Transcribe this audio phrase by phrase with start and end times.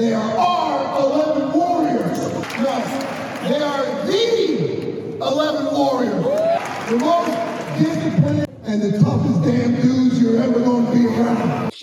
[0.00, 2.18] They are our 11 Warriors.
[2.56, 2.78] No,
[3.46, 6.24] they are the 11 Warriors.
[6.88, 11.74] The most disciplined and the toughest damn dudes you're ever going to be around.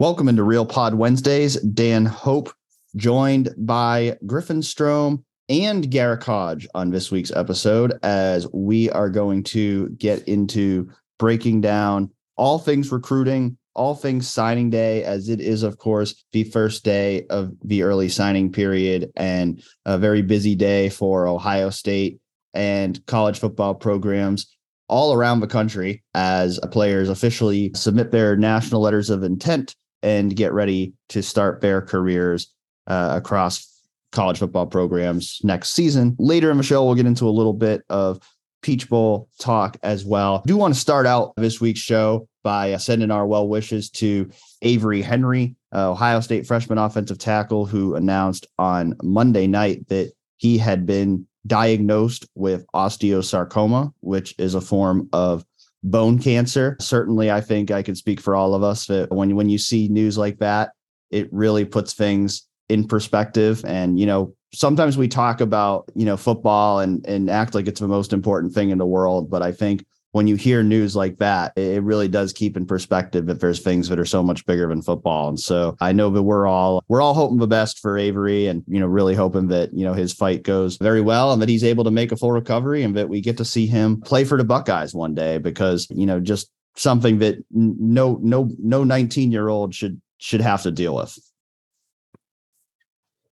[0.00, 1.54] Welcome into Real Pod Wednesdays.
[1.60, 2.52] Dan Hope
[2.96, 9.44] joined by Griffin Strom and Garrick Hodge on this week's episode as we are going
[9.44, 15.62] to get into breaking down all things recruiting, all things signing day, as it is,
[15.62, 20.90] of course, the first day of the early signing period and a very busy day
[20.90, 22.20] for Ohio State
[22.52, 24.54] and college football programs
[24.90, 30.52] all around the country as players officially submit their national letters of intent and get
[30.52, 32.52] ready to start their careers
[32.86, 33.66] uh, across
[34.12, 36.14] college football programs next season.
[36.18, 38.20] Later in the show, we'll get into a little bit of
[38.60, 40.42] Peach Bowl talk as well.
[40.44, 44.30] I do want to start out this week's show by sending our well wishes to
[44.62, 50.58] Avery Henry, uh, Ohio State freshman offensive tackle, who announced on Monday night that he
[50.58, 55.44] had been diagnosed with osteosarcoma, which is a form of
[55.82, 56.76] bone cancer.
[56.80, 59.88] Certainly, I think I can speak for all of us that when when you see
[59.88, 60.72] news like that,
[61.10, 63.64] it really puts things in perspective.
[63.66, 67.80] And, you know, sometimes we talk about, you know, football and, and act like it's
[67.80, 69.28] the most important thing in the world.
[69.28, 73.26] But I think when you hear news like that, it really does keep in perspective
[73.26, 75.28] that there's things that are so much bigger than football.
[75.28, 78.64] And so I know that we're all we're all hoping the best for Avery and
[78.66, 81.64] you know really hoping that you know his fight goes very well and that he's
[81.64, 84.36] able to make a full recovery and that we get to see him play for
[84.36, 89.48] the Buckeyes one day because you know just something that no no no 19 year
[89.48, 91.16] old should should have to deal with.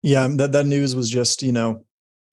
[0.03, 1.85] Yeah, that that news was just you know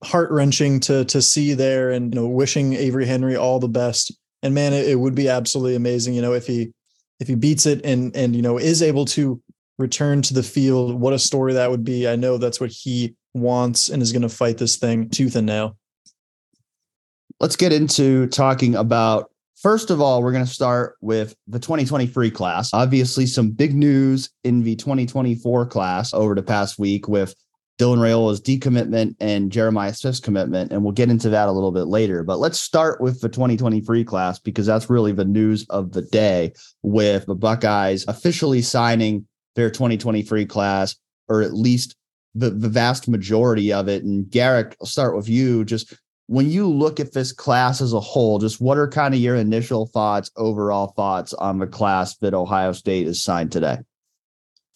[0.02, 4.12] heart wrenching to to see there, and you know wishing Avery Henry all the best.
[4.44, 6.72] And man, it, it would be absolutely amazing, you know, if he
[7.18, 9.42] if he beats it and and you know is able to
[9.78, 11.00] return to the field.
[11.00, 12.06] What a story that would be!
[12.06, 15.46] I know that's what he wants and is going to fight this thing tooth and
[15.46, 15.76] nail.
[17.40, 19.30] Let's get into talking about
[19.64, 22.74] First of all, we're going to start with the 2023 class.
[22.74, 27.34] Obviously, some big news in the 2024 class over the past week with
[27.78, 30.72] Dylan Raiola's decommitment and Jeremiah Smith's commitment.
[30.72, 32.22] And we'll get into that a little bit later.
[32.22, 36.52] But let's start with the 2023 class because that's really the news of the day
[36.82, 39.26] with the Buckeyes officially signing
[39.56, 40.96] their 2023 class,
[41.28, 41.96] or at least
[42.34, 44.04] the, the vast majority of it.
[44.04, 45.64] And Garrick, I'll start with you.
[45.64, 45.94] Just
[46.26, 49.36] when you look at this class as a whole, just what are kind of your
[49.36, 53.78] initial thoughts, overall thoughts on the class that Ohio State has signed today?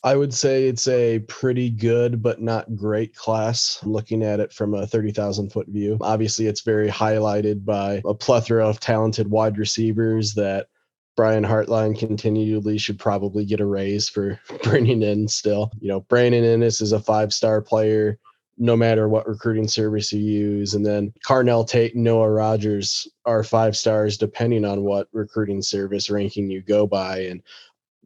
[0.04, 3.80] I would say it's a pretty good but not great class.
[3.84, 8.66] Looking at it from a 30,000 foot view, obviously it's very highlighted by a plethora
[8.66, 10.68] of talented wide receivers that
[11.16, 15.72] Brian Hartline continually should probably get a raise for bringing in still.
[15.80, 18.20] You know, Brandon Inniss is a five star player
[18.58, 20.74] no matter what recruiting service you use.
[20.74, 26.10] And then Carnell Tate and Noah Rogers are five stars depending on what recruiting service
[26.10, 27.20] ranking you go by.
[27.20, 27.42] And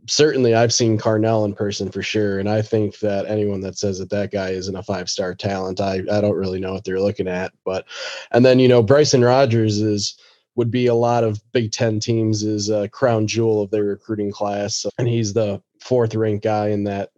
[0.09, 2.39] certainly I've seen Carnell in person for sure.
[2.39, 5.81] And I think that anyone that says that that guy isn't a five star talent,
[5.81, 7.53] I, I don't really know what they're looking at.
[7.65, 7.87] But,
[8.33, 10.17] and then, you know, Bryson Rogers is,
[10.55, 14.31] would be a lot of Big Ten teams is a crown jewel of their recruiting
[14.31, 14.85] class.
[14.99, 17.11] And he's the fourth ranked guy in that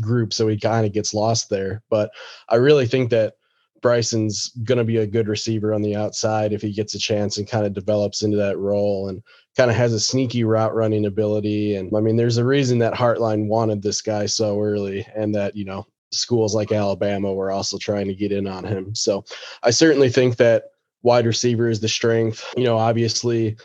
[0.00, 0.32] group.
[0.32, 1.82] So he kind of gets lost there.
[1.90, 2.10] But
[2.48, 3.34] I really think that
[3.82, 7.36] Bryson's going to be a good receiver on the outside if he gets a chance
[7.36, 9.08] and kind of develops into that role.
[9.08, 9.22] And
[9.56, 11.76] kind of has a sneaky route running ability.
[11.76, 15.54] And I mean, there's a reason that Hartline wanted this guy so early, and that,
[15.56, 18.94] you know, schools like Alabama were also trying to get in on him.
[18.94, 19.24] So
[19.62, 20.64] I certainly think that
[21.02, 22.44] wide receiver is the strength.
[22.56, 23.56] You know, obviously,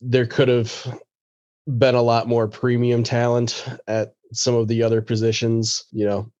[0.00, 1.00] there could have
[1.66, 5.84] been a lot more premium talent at some of the other positions.
[5.92, 6.32] You know,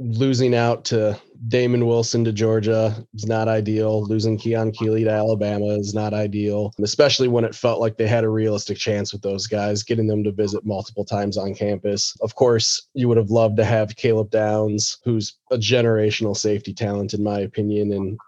[0.00, 4.02] losing out to Damon Wilson to Georgia is not ideal.
[4.02, 8.24] Losing Keon Keeley to Alabama is not ideal, especially when it felt like they had
[8.24, 12.16] a realistic chance with those guys, getting them to visit multiple times on campus.
[12.22, 17.12] Of course, you would have loved to have Caleb Downs, who's a generational safety talent,
[17.12, 18.18] in my opinion, and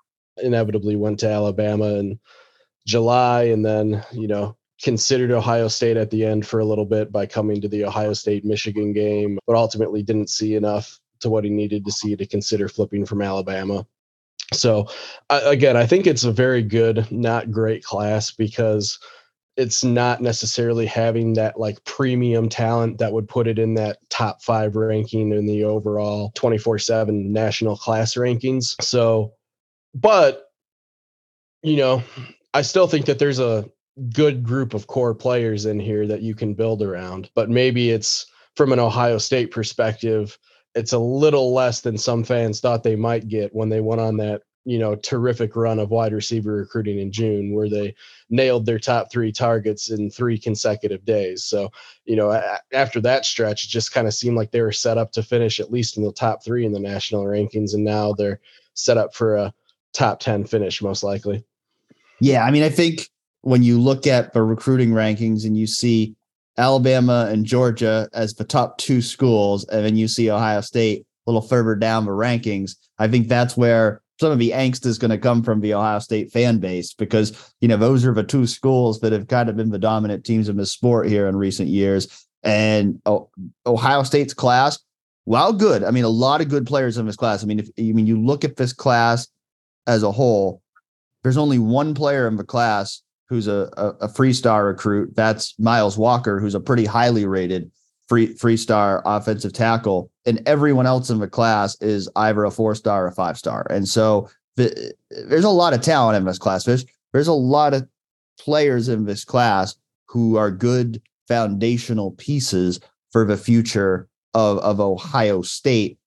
[0.43, 2.21] inevitably went to Alabama in
[2.87, 7.13] July and then, you know, considered Ohio State at the end for a little bit
[7.13, 11.45] by coming to the Ohio State Michigan game, but ultimately didn't see enough to what
[11.45, 13.87] he needed to see to consider flipping from Alabama.
[14.53, 14.89] So,
[15.31, 18.99] again, I think it's a very good, not great class because
[19.57, 24.43] it's not necessarily having that like premium talent that would put it in that top
[24.43, 28.75] five ranking in the overall 24 7 national class rankings.
[28.83, 29.35] So,
[29.95, 30.47] but,
[31.63, 32.03] you know,
[32.55, 33.69] I still think that there's a
[34.13, 38.27] good group of core players in here that you can build around, but maybe it's
[38.57, 40.39] from an Ohio State perspective,
[40.75, 44.17] it's a little less than some fans thought they might get when they went on
[44.19, 47.95] that you know terrific run of wide receiver recruiting in June where they
[48.31, 51.45] nailed their top 3 targets in 3 consecutive days.
[51.45, 51.71] So,
[52.05, 52.41] you know,
[52.73, 55.59] after that stretch it just kind of seemed like they were set up to finish
[55.59, 58.41] at least in the top 3 in the national rankings and now they're
[58.75, 59.53] set up for a
[59.93, 61.45] top 10 finish most likely.
[62.21, 63.09] Yeah, I mean I think
[63.41, 66.15] when you look at the recruiting rankings and you see
[66.59, 71.31] Alabama and Georgia as the top two schools and then you see Ohio State a
[71.31, 75.11] little further down the rankings, I think that's where some of the angst is going
[75.11, 78.47] to come from the Ohio State fan base because you know those are the two
[78.47, 81.69] schools that have kind of been the dominant teams in the sport here in recent
[81.69, 82.27] years.
[82.43, 83.31] And oh,
[83.67, 84.79] Ohio State's class,
[85.25, 87.43] while good, I mean a lot of good players in this class.
[87.43, 89.29] I mean, if I mean you look at this class
[89.87, 90.63] as a whole,
[91.23, 93.03] there's only one player in the class
[93.33, 95.17] who's a, a, a free star recruit.
[95.17, 97.71] That's Miles Walker, who's a pretty highly rated
[98.09, 102.75] free free star offensive tackle, and everyone else in the class is either a four
[102.75, 103.67] star or a five star.
[103.71, 106.65] And so the, there's a lot of talent in this class.
[106.65, 106.85] There's
[107.15, 107.89] there's a lot of
[108.39, 109.77] players in this class
[110.09, 112.81] who are good foundational pieces
[113.13, 115.99] for the future of, of Ohio State.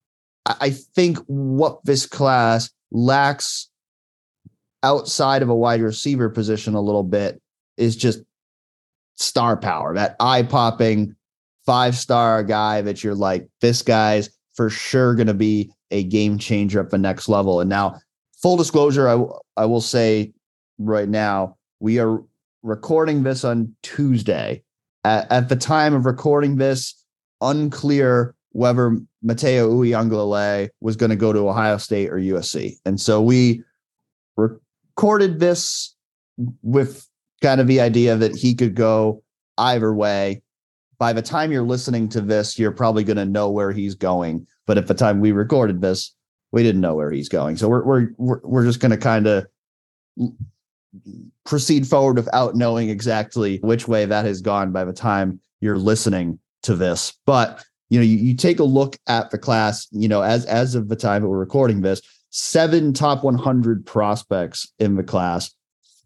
[0.46, 3.70] I, I think what this class lacks
[4.86, 7.42] outside of a wide receiver position a little bit
[7.76, 8.20] is just
[9.16, 11.16] star power, that eye popping
[11.66, 16.38] five star guy that you're like, this guy's for sure going to be a game
[16.38, 17.60] changer at the next level.
[17.60, 18.00] And now,
[18.42, 20.34] full disclosure, I, w- I will say
[20.78, 22.22] right now, we are
[22.62, 24.64] recording this on Tuesday.
[25.04, 26.94] At, at the time of recording this,
[27.42, 32.76] unclear whether Mateo Uiagalelei was going to go to Ohio State or USC.
[32.86, 33.64] And so we
[34.96, 35.96] recorded this
[36.62, 37.08] with
[37.42, 39.22] kind of the idea that he could go
[39.58, 40.42] either way
[40.98, 44.48] by the time you're listening to this, you're probably going to know where he's going.
[44.66, 46.14] But at the time we recorded this,
[46.52, 47.58] we didn't know where he's going.
[47.58, 49.46] So we're we're we're, we're just going to kind of
[51.46, 56.40] proceed forward without knowing exactly which way that has gone by the time you're listening
[56.64, 57.14] to this.
[57.26, 60.76] But you know, you, you take a look at the class, you know, as as
[60.76, 62.02] of the time that we're recording this,
[62.38, 65.52] seven top 100 prospects in the class.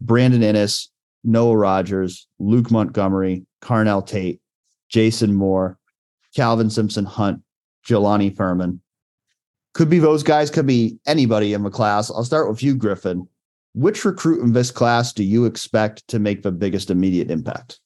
[0.00, 0.86] Brandon Inniss,
[1.24, 4.40] Noah Rogers, Luke Montgomery, Carnell Tate,
[4.88, 5.76] Jason Moore,
[6.36, 7.42] Calvin Simpson Hunt,
[7.84, 8.80] Jelani Thurman.
[9.74, 12.12] Could be those guys, could be anybody in the class.
[12.12, 13.26] I'll start with you, Griffin.
[13.74, 17.80] Which recruit in this class do you expect to make the biggest immediate impact?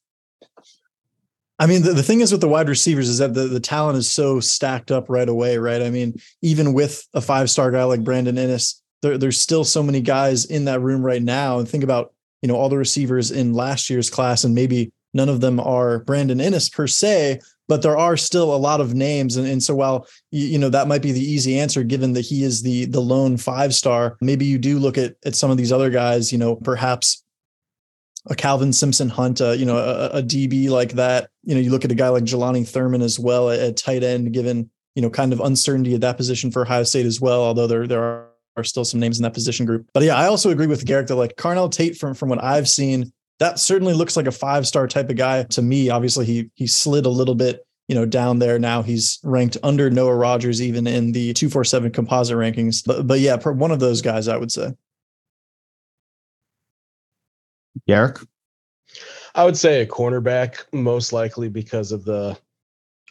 [1.58, 3.96] I mean, the, the thing is with the wide receivers is that the, the talent
[3.96, 5.82] is so stacked up right away, right?
[5.82, 9.82] I mean, even with a five star guy like Brandon Inniss, there, there's still so
[9.82, 11.58] many guys in that room right now.
[11.58, 12.12] And think about,
[12.42, 16.00] you know, all the receivers in last year's class, and maybe none of them are
[16.00, 19.36] Brandon Inniss per se, but there are still a lot of names.
[19.36, 22.22] And, and so while you, you know that might be the easy answer, given that
[22.22, 25.56] he is the the lone five star, maybe you do look at at some of
[25.56, 27.23] these other guys, you know, perhaps
[28.26, 31.28] a Calvin Simpson Hunt, uh, you know, a, a, DB like that.
[31.42, 34.02] You know, you look at a guy like Jelani Thurman as well at, at, tight
[34.02, 37.42] end, given you know kind of uncertainty at that position for Ohio State as well.
[37.42, 39.86] Although there there are, are still some names in that position group.
[39.92, 42.68] But yeah, I also agree with Garrick that like Carnell Tate from from what I've
[42.68, 45.90] seen, that certainly looks like a five star type of guy to me.
[45.90, 48.82] Obviously, he he slid a little bit you know, down there now.
[48.82, 52.82] He's ranked under Noah Rogers even in the 247 composite rankings.
[52.84, 54.72] But, but yeah, one of those guys, I would say.
[57.86, 58.18] Garrick?
[59.34, 62.38] I would say a cornerback, most likely because of the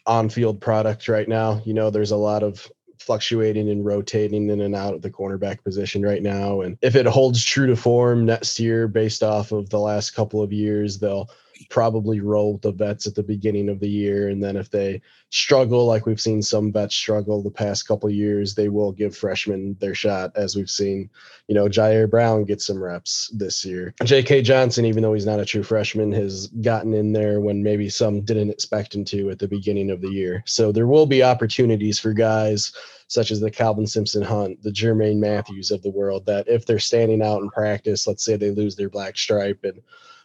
[0.06, 1.60] on field product right now.
[1.64, 5.62] You know, there's a lot of fluctuating and rotating in and out of the cornerback
[5.62, 6.62] position right now.
[6.62, 10.42] And if it holds true to form next year, based off of the last couple
[10.42, 11.28] of years, they'll
[11.70, 14.28] probably roll the vets at the beginning of the year.
[14.28, 18.54] And then if they struggle, like we've seen some vets struggle the past couple years,
[18.54, 21.10] they will give freshmen their shot, as we've seen,
[21.48, 23.94] you know, Jyaire Brown get some reps this year.
[24.04, 24.42] J.K.
[24.42, 28.20] Johnson, even though he's not a true freshman, has gotten in there when maybe some
[28.22, 30.42] didn't expect him to at the beginning of the year.
[30.46, 32.72] So there will be opportunities for guys
[33.08, 36.78] such as the Calvin Simpson Hunt, the Jermaine Matthews of the world, that if they're
[36.78, 39.80] standing out in practice, let's say they lose their black stripe and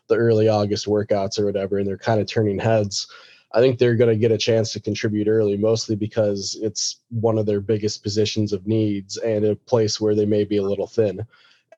[0.09, 3.07] the early August workouts or whatever, and they're kind of turning heads.
[3.51, 7.37] I think they're going to get a chance to contribute early, mostly because it's one
[7.39, 10.85] of their biggest positions of needs and a place where they may be a little
[10.85, 11.25] thin.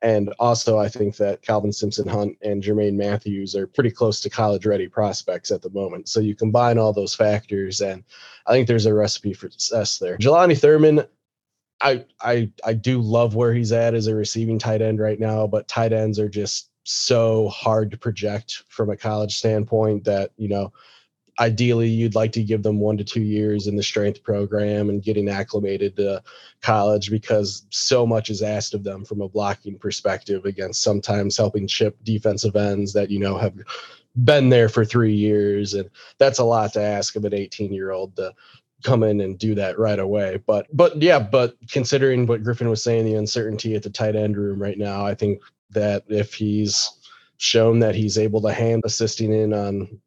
[0.02, 4.30] And also, I think that Calvin Simpson Hunt and Jermaine Matthews are pretty close to
[4.30, 6.08] college ready prospects at the moment.
[6.08, 8.02] So you combine all those factors, and
[8.46, 10.18] I think there's a recipe for success there.
[10.18, 11.04] Jelani Thurman,
[11.80, 15.46] I I I do love where he's at as a receiving tight end right now,
[15.46, 20.48] but tight ends are just so hard to project from a college standpoint that you
[20.48, 20.72] know
[21.40, 25.02] ideally you'd like to give them one to two years in the strength program and
[25.02, 26.22] getting acclimated to
[26.60, 31.66] college because so much is asked of them from a blocking perspective against sometimes helping
[31.66, 33.54] chip defensive ends that you know have
[34.24, 35.74] been there for three years.
[35.74, 38.34] And that's a lot to ask of an 18 year old to
[38.84, 40.42] come in and do that right away.
[40.46, 44.36] But but yeah but considering what griffin was saying the uncertainty at the tight end
[44.36, 45.40] room right now i think
[45.72, 46.90] that if he's
[47.38, 50.00] shown that he's able to hand assisting in on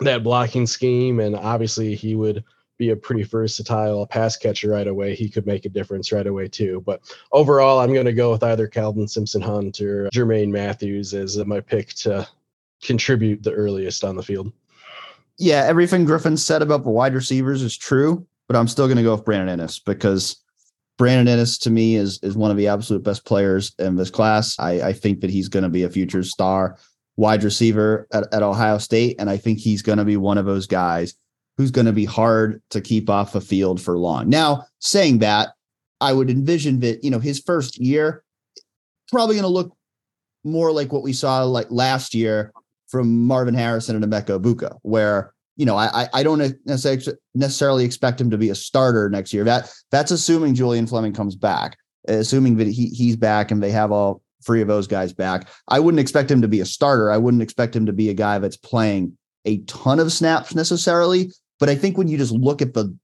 [0.00, 2.44] that blocking scheme, and obviously he would
[2.78, 5.14] be a pretty versatile pass catcher right away.
[5.14, 6.82] He could make a difference right away too.
[6.86, 7.00] But
[7.32, 11.60] overall, I'm going to go with either Calvin Simpson Hunt or Jermaine Matthews as my
[11.60, 12.26] pick to
[12.82, 14.52] contribute the earliest on the field.
[15.38, 19.02] Yeah, everything Griffin said about the wide receivers is true, but I'm still going to
[19.02, 20.36] go with Brandon Inniss because
[20.98, 24.58] Brandon Inniss to me is is one of the absolute best players in this class.
[24.58, 26.76] I, I think that he's going to be a future star
[27.16, 29.16] wide receiver at, at Ohio State.
[29.18, 31.14] And I think he's going to be one of those guys
[31.56, 34.28] who's going to be hard to keep off the field for long.
[34.28, 35.50] Now, saying that,
[36.00, 38.22] I would envision that, you know, his first year
[39.10, 39.76] probably going to look
[40.44, 42.52] more like what we saw like last year
[42.86, 48.30] from Marvin Harrison and Emeka Egbuka, where, you know, I I don't necessarily expect him
[48.30, 49.42] to be a starter next year.
[49.44, 53.90] That that's assuming Julian Fleming comes back, assuming that he he's back and they have
[53.90, 55.48] all three of those guys back.
[55.66, 57.10] I wouldn't expect him to be a starter.
[57.10, 61.32] I wouldn't expect him to be a guy that's playing a ton of snaps necessarily.
[61.58, 62.96] But I think when you just look at the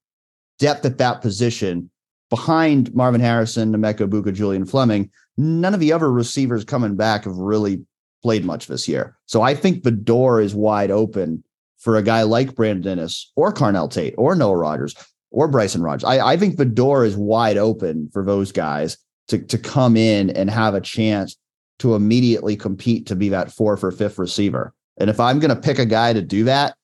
[0.61, 1.91] depth at that position
[2.31, 7.37] behind Marvin Harrison, Emeka Egbuka, Julian Fleming, none of the other receivers coming back have
[7.37, 7.85] really
[8.23, 9.17] played much this year.
[9.27, 11.43] So I think the door is wide open
[11.85, 14.97] for a guy like Brandon Inniss or Carnell Tate or Noah Rogers
[15.31, 16.05] or Bryson Rogers.
[16.05, 18.97] I, I think the door is wide open for those guys
[19.29, 21.37] to to come in and have a chance
[21.81, 24.73] to immediately compete to be that fourth or fifth receiver.
[24.97, 26.77] And if I'm going to pick a guy to do that,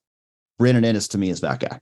[0.58, 1.80] Brandon Inniss to me is that guy.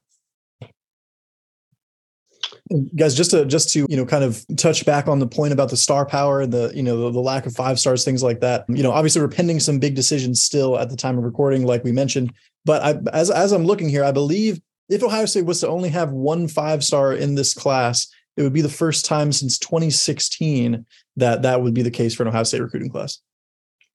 [2.96, 5.70] Guys, just to just to you know, kind of touch back on the point about
[5.70, 8.40] the star power, and the you know the, the lack of five stars, things like
[8.40, 8.66] that.
[8.68, 11.82] You know, obviously we're pending some big decisions still at the time of recording, like
[11.82, 12.32] we mentioned.
[12.64, 15.90] But I, as as I'm looking here, I believe if Ohio State was to only
[15.90, 20.86] have one five star in this class, it would be the first time since 2016
[21.16, 23.20] that that would be the case for an Ohio State recruiting class.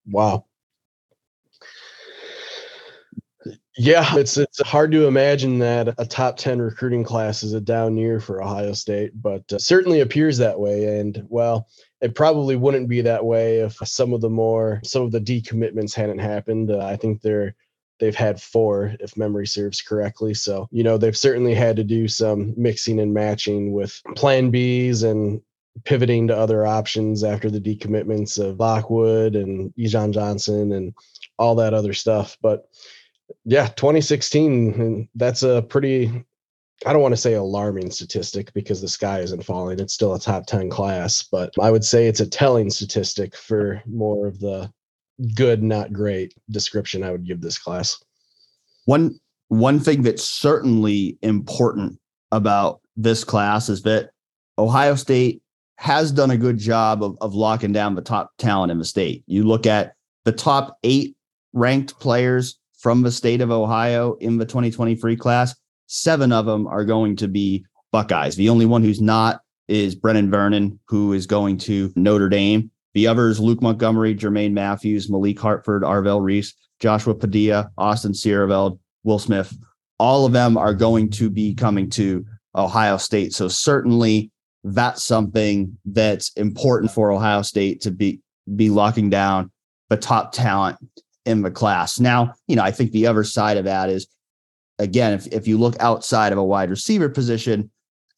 [0.06, 0.46] Wow.
[3.76, 7.98] Yeah, it's it's hard to imagine that a top 10 recruiting class is a down
[7.98, 11.68] year for Ohio State, but uh, certainly appears that way and well,
[12.00, 15.96] it probably wouldn't be that way if some of the more some of the decommitments
[15.96, 16.70] hadn't happened.
[16.70, 17.56] Uh, I think they're
[18.04, 20.34] they've had four, if memory serves correctly.
[20.34, 25.10] So, you know, they've certainly had to do some mixing and matching with plan Bs
[25.10, 25.42] and
[25.86, 30.94] pivoting to other options after the decommitments of Lockwood and Ejon Johnson and
[31.40, 32.38] all that other stuff.
[32.42, 32.68] But
[33.46, 36.26] yeah, 2016, that's a pretty,
[36.86, 39.80] I don't want to say alarming statistic because the sky isn't falling.
[39.80, 43.82] It's still a top 10 class, but I would say it's a telling statistic for
[43.86, 44.70] more of the
[45.36, 48.02] good, not great description I would give this class.
[48.86, 52.00] One one thing that's certainly important
[52.32, 54.10] about this class is that
[54.58, 55.42] Ohio State
[55.78, 59.24] has done a good job of, of locking down the top talent in the state.
[59.28, 59.94] You look at
[60.26, 61.16] the top eight
[61.54, 65.56] ranked players from the state of Ohio in the 2023 class,
[65.88, 68.36] seven of them are going to be Buckeyes.
[68.36, 72.72] The only one who's not is Brennan Vernon, who is going to Notre Dame.
[72.94, 79.20] The others, Luke Montgomery, Jermaine Matthews, Malik Hartford, Arvell Reese, Joshua Padilla, Austin Siereveld, Will
[79.20, 79.56] Smith,
[80.00, 83.34] all of them are going to be coming to Ohio State.
[83.34, 84.32] So certainly
[84.64, 88.22] that's something that's important for Ohio State to be
[88.56, 89.52] be locking down
[89.90, 90.78] the top talent
[91.26, 92.00] in the class.
[92.00, 94.08] Now, you know, I think the other side of that is
[94.80, 97.72] again, if, if you look outside of a wide receiver position,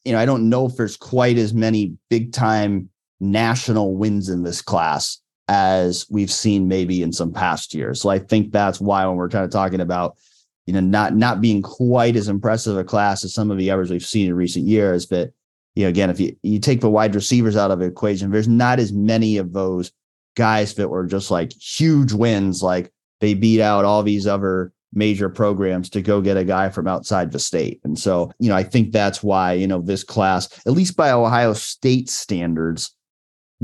[0.04, 2.90] you know, I don't know if there's quite as many big time
[3.32, 8.02] national wins in this class as we've seen maybe in some past years.
[8.02, 10.18] So I think that's why when we're kind of talking about,
[10.66, 13.92] you know, not not being quite as impressive a class as some of the others
[13.92, 15.32] we've seen in recent years, but
[15.76, 18.48] you know, again, if you, you take the wide receivers out of the equation, there's
[18.48, 19.92] not as many of those
[20.36, 25.30] guys that were just like huge wins, like they beat out all these other major
[25.30, 27.82] programs to go get a guy from outside the state.
[27.84, 31.12] And so, you know, I think that's why, you know, this class, at least by
[31.12, 32.96] Ohio State standards,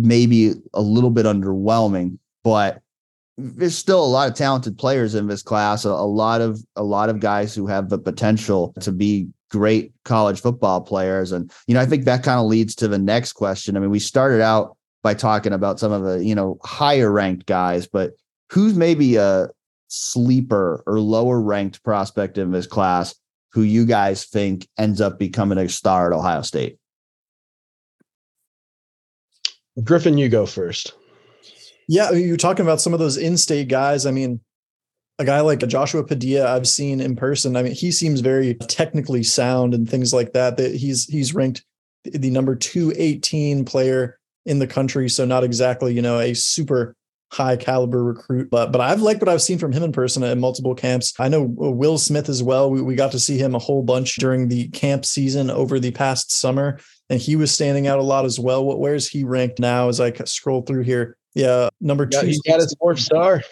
[0.05, 2.81] maybe a little bit underwhelming, but
[3.37, 6.83] there's still a lot of talented players in this class, a, a, lot of a
[6.83, 11.31] lot of guys who have the potential to be great college football players.
[11.31, 13.75] And, you know, I think that kind of leads to the next question.
[13.75, 17.45] I mean, we started out by talking about some of the, you know, higher ranked
[17.45, 18.11] guys, but
[18.49, 19.49] who's maybe a
[19.87, 23.15] sleeper or lower ranked prospect in this class
[23.51, 26.77] who you guys think ends up becoming a star at Ohio State?
[29.83, 30.93] Griffin, you go first.
[31.87, 34.05] Yeah, you're talking about some of those in-state guys.
[34.05, 34.39] I mean,
[35.19, 37.55] a guy like Joshua Padilla, I've seen in person.
[37.55, 40.57] I mean, he seems very technically sound and things like that.
[40.57, 41.63] That he's he's ranked
[42.03, 46.95] the number 218 player in the country, so not exactly you know a super
[47.31, 50.37] high caliber recruit, but but I've liked what I've seen from him in person at
[50.37, 51.13] multiple camps.
[51.19, 52.69] I know uh, Will Smith as well.
[52.69, 55.91] We, we got to see him a whole bunch during the camp season over the
[55.91, 56.79] past summer,
[57.11, 58.63] and he was standing out a lot as well.
[58.63, 61.17] What where's he ranked now as I scroll through here?
[61.35, 62.25] Yeah, number two.
[62.25, 63.43] He's got his fourth star.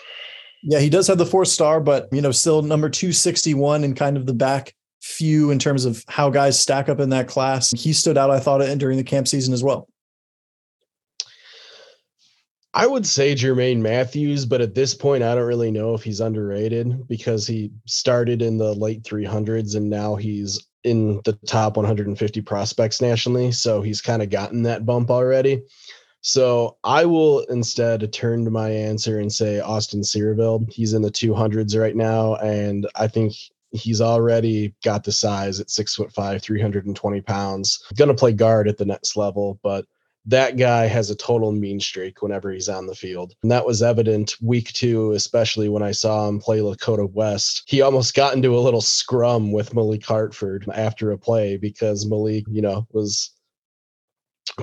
[0.64, 4.16] Yeah, he does have the fourth star, but you know, still number 261 in kind
[4.16, 7.70] of the back few in terms of how guys stack up in that class.
[7.72, 9.90] He stood out, I thought, during the camp season as well.
[12.74, 16.22] I would say Jermaine Matthews, but at this point, I don't really know if he's
[16.22, 22.42] underrated because he started in the late 300s and now he's in the top 150
[22.42, 23.52] prospects nationally.
[23.52, 25.64] So he's kind of gotten that bump already.
[26.22, 30.72] So I will instead turn to my answer and say Austin Siereveld.
[30.72, 33.34] He's in the 200s right now, and I think
[33.72, 37.84] he's already got the size at six foot five, 320 pounds.
[37.96, 39.86] Going to play guard at the next level, but
[40.30, 43.34] that guy has a total mean streak whenever he's on the field.
[43.44, 47.64] And that was evident week two, especially when I saw him play Lakota West.
[47.66, 52.46] He almost got into a little scrum with Malik Hartford after a play because Malik,
[52.50, 53.32] you know, was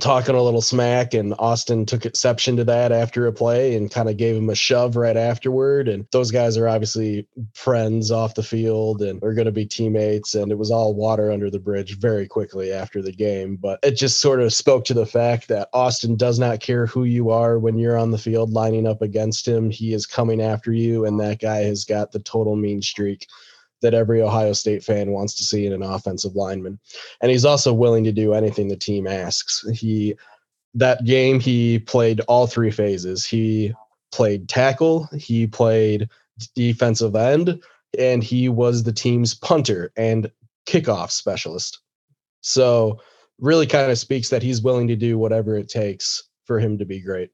[0.01, 4.09] talking a little smack and Austin took exception to that after a play and kind
[4.09, 8.43] of gave him a shove right afterward and those guys are obviously friends off the
[8.43, 11.99] field and are going to be teammates and it was all water under the bridge
[11.99, 15.69] very quickly after the game but it just sort of spoke to the fact that
[15.73, 19.47] Austin does not care who you are when you're on the field lining up against
[19.47, 19.71] him.
[19.71, 23.27] He is coming after you and that guy has got the total mean streak
[23.83, 26.79] that every Ohio State fan wants to see in an offensive lineman.
[27.21, 29.65] And he's also willing to do anything the team asks.
[29.73, 30.17] He
[30.75, 33.25] that game he played all three phases.
[33.25, 33.73] He
[34.13, 36.09] played tackle, he played
[36.55, 37.61] defensive end,
[37.99, 40.31] and he was the team's punter and
[40.67, 41.81] kickoff specialist.
[42.43, 43.01] So
[43.41, 46.85] really kind of speaks that he's willing to do whatever it takes for him to
[46.85, 47.31] be great.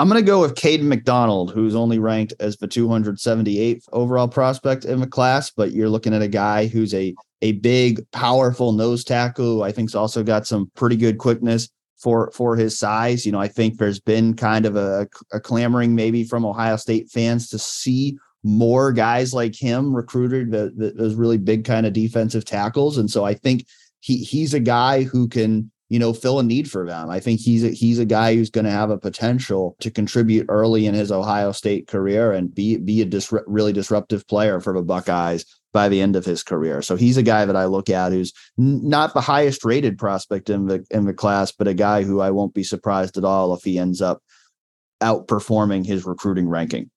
[0.00, 4.86] I'm going to go with Kayden McDonald, who's only ranked as the 278th overall prospect
[4.86, 9.04] in the class, but you're looking at a guy who's a a big, powerful nose
[9.04, 13.26] tackle who I think's also got some pretty good quickness for for his size.
[13.26, 17.10] You know, I think there's been kind of a, a clamoring maybe from Ohio State
[17.10, 21.92] fans to see more guys like him recruited the, the, those really big kind of
[21.92, 23.66] defensive tackles, and so I think
[24.00, 27.10] he he's a guy who can you know, fill a need for them.
[27.10, 30.46] I think he's a, he's a guy who's going to have a potential to contribute
[30.48, 34.72] early in his Ohio State career and be be a dis- really disruptive player for
[34.72, 36.80] the Buckeyes by the end of his career.
[36.80, 40.66] So he's a guy that I look at who's not the highest rated prospect in
[40.66, 43.64] the in the class, but a guy who I won't be surprised at all if
[43.64, 44.22] he ends up
[45.02, 46.88] outperforming his recruiting ranking.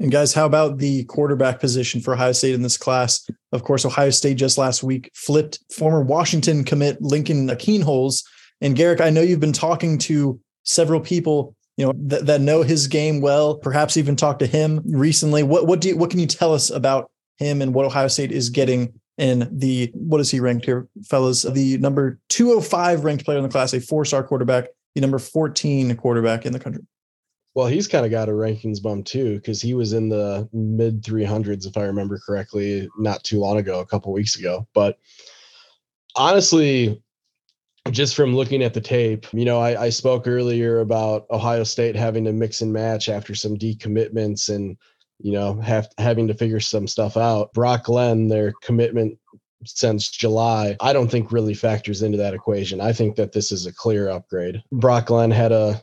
[0.00, 3.28] And guys, how about the quarterback position for Ohio State in this class?
[3.50, 8.24] Of course, Ohio State just last week flipped former Washington commit Lincoln Kienholz.
[8.60, 12.62] And Garrick, I know you've been talking to several people, you know, th- that know
[12.62, 13.56] his game well.
[13.56, 15.42] Perhaps even talked to him recently.
[15.42, 18.30] What what do you, what can you tell us about him and what Ohio State
[18.30, 21.42] is getting in the what is he ranked here, fellas?
[21.42, 26.46] The number 205 ranked player in the class, a four-star quarterback, the number 14 quarterback
[26.46, 26.84] in the country.
[27.58, 31.02] Well, he's kind of got a rankings bump too because he was in the mid
[31.02, 34.68] 300s, if I remember correctly, not too long ago, a couple weeks ago.
[34.74, 34.96] But
[36.14, 37.02] honestly,
[37.90, 41.96] just from looking at the tape, you know, I, I, spoke earlier about Ohio State
[41.96, 44.76] having to mix and match after some decommitments and,
[45.18, 47.52] you know, have having to figure some stuff out.
[47.54, 49.18] Brock Glenn, their commitment
[49.64, 52.80] since July, I don't think really factors into that equation.
[52.80, 54.62] I think that this is a clear upgrade.
[54.70, 55.82] Brock Glenn had a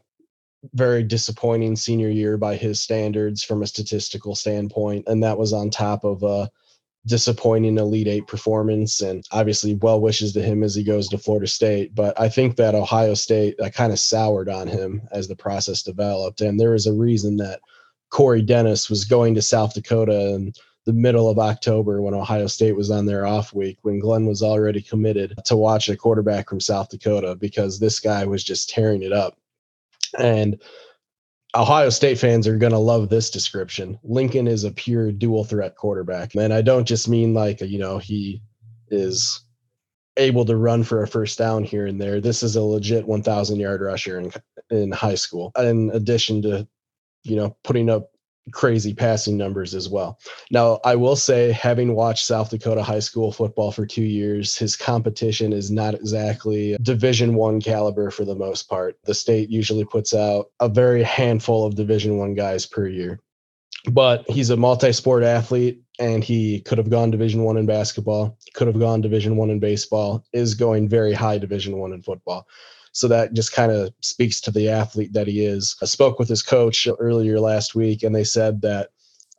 [0.73, 5.05] very disappointing senior year by his standards from a statistical standpoint.
[5.07, 6.49] And that was on top of a
[7.05, 9.01] disappointing Elite Eight performance.
[9.01, 11.93] And obviously, well wishes to him as he goes to Florida State.
[11.93, 15.83] But I think that Ohio State that kind of soured on him as the process
[15.83, 16.41] developed.
[16.41, 17.59] And there was a reason that
[18.09, 20.53] Corey Dennis was going to South Dakota in
[20.85, 24.43] the middle of October when Ohio State was on their off week, when Glenn was
[24.43, 29.01] already committed to watch a quarterback from South Dakota because this guy was just tearing
[29.01, 29.37] it up.
[30.19, 30.61] And
[31.55, 33.97] Ohio State fans are going to love this description.
[34.03, 36.35] Lincoln is a pure dual threat quarterback.
[36.35, 38.41] And I don't just mean like, you know, he
[38.89, 39.41] is
[40.17, 42.21] able to run for a first down here and there.
[42.21, 44.31] This is a legit 1,000 yard rusher in,
[44.69, 46.67] in high school, in addition to,
[47.23, 48.11] you know, putting up
[48.51, 50.19] crazy passing numbers as well.
[50.51, 54.75] Now, I will say, having watched South Dakota high school football for two years, his
[54.75, 58.97] competition is not exactly Division One caliber for the most part.
[59.05, 63.19] The state usually puts out a very handful of Division One guys per year
[63.91, 68.67] but he's a multi-sport athlete and he could have gone division one in basketball could
[68.67, 72.47] have gone division one in baseball is going very high division one in football
[72.95, 76.29] so that just kind of speaks to the athlete that he is i spoke with
[76.29, 78.89] his coach earlier last week and they said that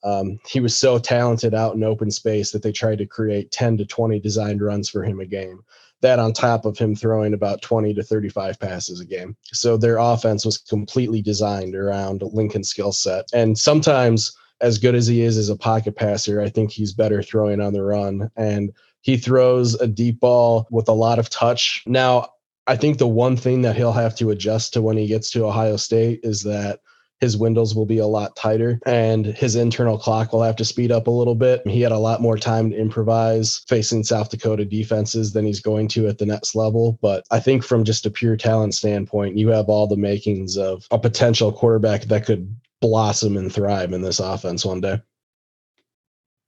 [0.05, 3.79] um, he was so talented out in open space that they tried to create 10
[3.79, 5.65] to 20 designed runs for him a game
[6.03, 9.37] that on top of him throwing about 20 to 35 passes a game.
[9.45, 13.25] So their offense was completely designed around Lincoln's skill set.
[13.33, 17.23] And sometimes, as good as he is as a pocket passer, I think he's better
[17.23, 18.31] throwing on the run.
[18.37, 21.83] And he throws a deep ball with a lot of touch.
[21.87, 22.29] Now,
[22.67, 25.45] I think the one thing that he'll have to adjust to when he gets to
[25.45, 26.81] Ohio State is that
[27.21, 30.93] his windows will be a lot tighter and his internal clock will have to speed
[30.93, 31.67] up a little bit.
[31.67, 35.89] He had a lot more time to improvise facing South Dakota defenses than he's going
[35.89, 36.99] to at the next level.
[37.01, 40.87] But I think from just a pure talent standpoint, you have all the makings of
[40.91, 45.01] a potential quarterback that could blossom and thrive in this offense one day.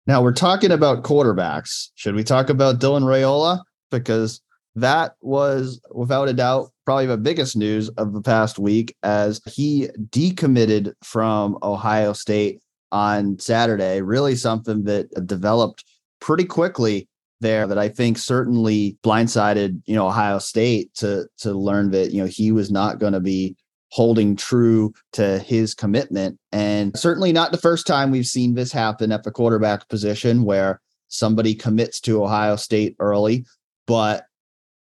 [0.07, 1.91] Now we're talking about quarterbacks.
[1.95, 3.63] Should we talk about Dylan Raiola?
[3.91, 4.43] Because
[4.81, 9.89] that was without a doubt probably the biggest news of the past week as he
[10.11, 12.63] decommitted from Ohio State
[12.93, 14.01] on Saturday.
[14.01, 15.85] Really something that developed
[16.21, 17.09] pretty quickly
[17.41, 22.23] there that I think certainly blindsided, you know, Ohio State to to learn that, you
[22.23, 23.57] know, he was not going to be
[23.91, 26.39] holding true to his commitment.
[26.53, 30.81] And certainly not the first time we've seen this happen at the quarterback position where
[31.09, 33.47] somebody commits to Ohio State early,
[33.87, 34.25] but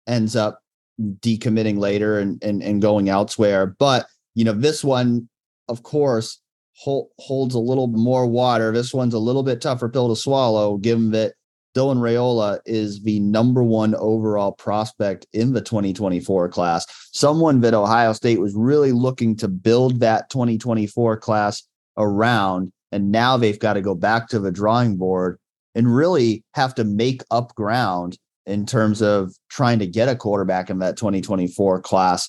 [0.06, 0.60] ends up
[1.00, 3.66] decommitting later and, and, and going elsewhere.
[3.78, 5.28] But, you know, this one,
[5.68, 6.40] of course,
[6.74, 8.72] hold, holds a little more water.
[8.72, 11.34] This one's a little bit tougher pill to swallow, given that
[11.74, 16.86] Dylan Raiola is the number one overall prospect in the 2024 class.
[17.12, 21.62] Someone that Ohio State was really looking to build that 2024 class
[21.96, 22.72] around.
[22.90, 25.38] And now they've got to go back to the drawing board
[25.74, 30.70] and really have to make up ground in terms of trying to get a quarterback
[30.70, 32.28] in that 2024 class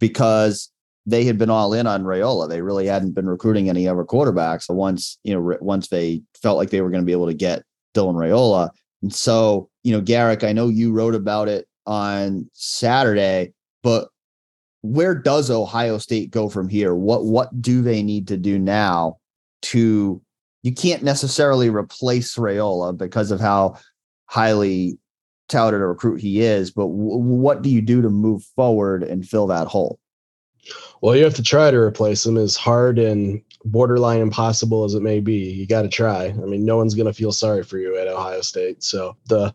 [0.00, 0.70] because
[1.06, 2.48] they had been all in on Raiola.
[2.48, 4.64] They really hadn't been recruiting any other quarterbacks.
[4.64, 7.34] So once, you know, once they felt like they were going to be able to
[7.34, 8.70] get Dylan Raiola,
[9.02, 14.08] And so, you know, Garrick, I know you wrote about it on Saturday, but
[14.82, 16.94] where does Ohio State go from here?
[16.94, 19.18] What what do they need to do now
[19.62, 20.20] to
[20.62, 23.78] you can't necessarily replace Raiola because of how
[24.26, 24.98] highly
[25.52, 29.28] touted a recruit he is, but w- what do you do to move forward and
[29.28, 30.00] fill that hole?
[31.00, 35.02] Well, you have to try to replace him as hard and borderline impossible as it
[35.02, 35.50] may be.
[35.50, 36.26] You got to try.
[36.26, 38.82] I mean, no one's going to feel sorry for you at Ohio State.
[38.82, 39.54] So the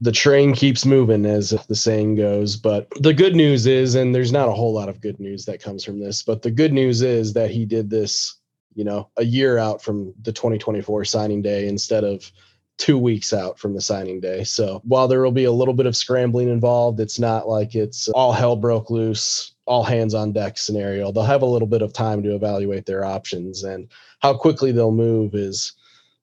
[0.00, 4.32] the train keeps moving as the saying goes but the good news is and there's
[4.32, 7.00] not a whole lot of good news that comes from this but the good news
[7.00, 8.36] is that he did this
[8.74, 12.30] you know a year out from the 2024 signing day instead of
[12.78, 14.44] two weeks out from the signing day.
[14.44, 18.08] So while there will be a little bit of scrambling involved, it's not like it's
[18.10, 21.10] all hell broke loose, all hands on deck scenario.
[21.10, 23.88] They'll have a little bit of time to evaluate their options and
[24.20, 25.72] how quickly they'll move is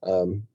[0.04, 0.46] um,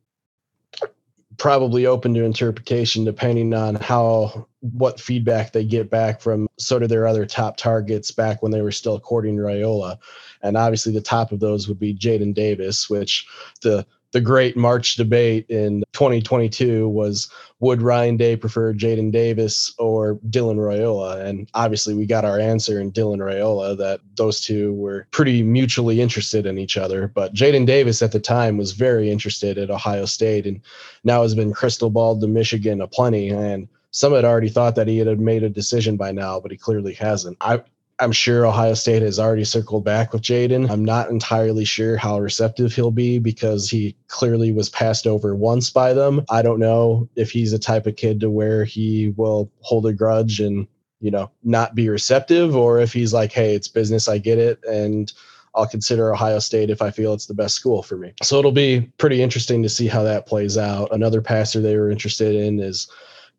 [1.36, 6.88] probably open to interpretation depending on how what feedback they get back from sort of
[6.88, 9.98] their other top targets back when they were still courting Raiola.
[10.42, 13.26] And obviously the top of those would be Jadyn Davis, which
[13.62, 20.16] the the great March debate in 2022 was would Ryan Day prefer Jadyn Davis or
[20.30, 21.24] Dylan Raiola?
[21.24, 26.00] And obviously, we got our answer in Dylan Raiola that those two were pretty mutually
[26.00, 27.08] interested in each other.
[27.08, 30.60] But Jadyn Davis at the time was very interested at Ohio State and
[31.04, 33.28] now has been crystal balled to Michigan aplenty.
[33.28, 36.56] And some had already thought that he had made a decision by now, but he
[36.56, 37.36] clearly hasn't.
[37.40, 37.62] I,
[38.00, 40.70] I'm sure Ohio State has already circled back with Jadyn.
[40.70, 45.70] I'm not entirely sure how receptive he'll be because he clearly was passed over once
[45.70, 46.24] by them.
[46.30, 49.92] I don't know if he's a type of kid to where he will hold a
[49.92, 50.68] grudge and,
[51.00, 54.62] you know, not be receptive or if he's like, hey, it's business, I get it.
[54.64, 55.12] And
[55.54, 58.12] I'll consider Ohio State if I feel it's the best school for me.
[58.22, 60.92] So it'll be pretty interesting to see how that plays out.
[60.92, 62.88] Another passer they were interested in is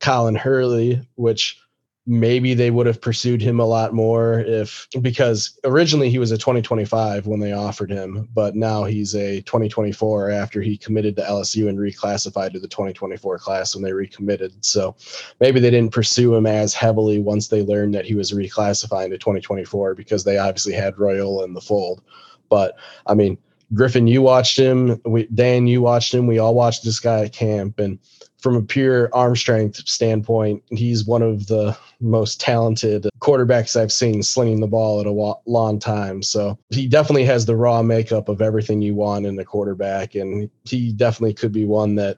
[0.02, 1.62] Colin Hurley, which
[2.10, 6.38] maybe they would have pursued him a lot more if because originally he was a
[6.40, 11.70] 2025 when they offered him but now he's a 2024 after he committed to LSU
[11.70, 14.96] and reclassified to the 2024 class when they recommitted so
[15.40, 19.18] maybe they didn't pursue him as heavily once they learned that he was reclassifying to
[19.20, 22.02] 2024 because they obviously had Raiola in the fold
[22.50, 23.38] but I mean
[23.72, 25.00] Griffin, you watched him.
[25.06, 26.26] We, Dan, you watched him.
[26.26, 28.00] We all watched this guy at camp, and
[28.40, 34.24] from a pure arm strength standpoint, he's one of the most talented quarterbacks I've seen
[34.24, 36.24] slinging the ball at a long time.
[36.24, 40.50] So he definitely has the raw makeup of everything you want in a quarterback, and
[40.64, 42.18] he definitely could be one that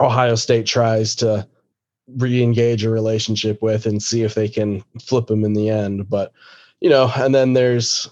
[0.00, 1.46] Ohio State tries to
[2.16, 6.08] re-engage a relationship with and see if they can flip him in the end.
[6.08, 6.32] But
[6.80, 8.08] you know, and then there's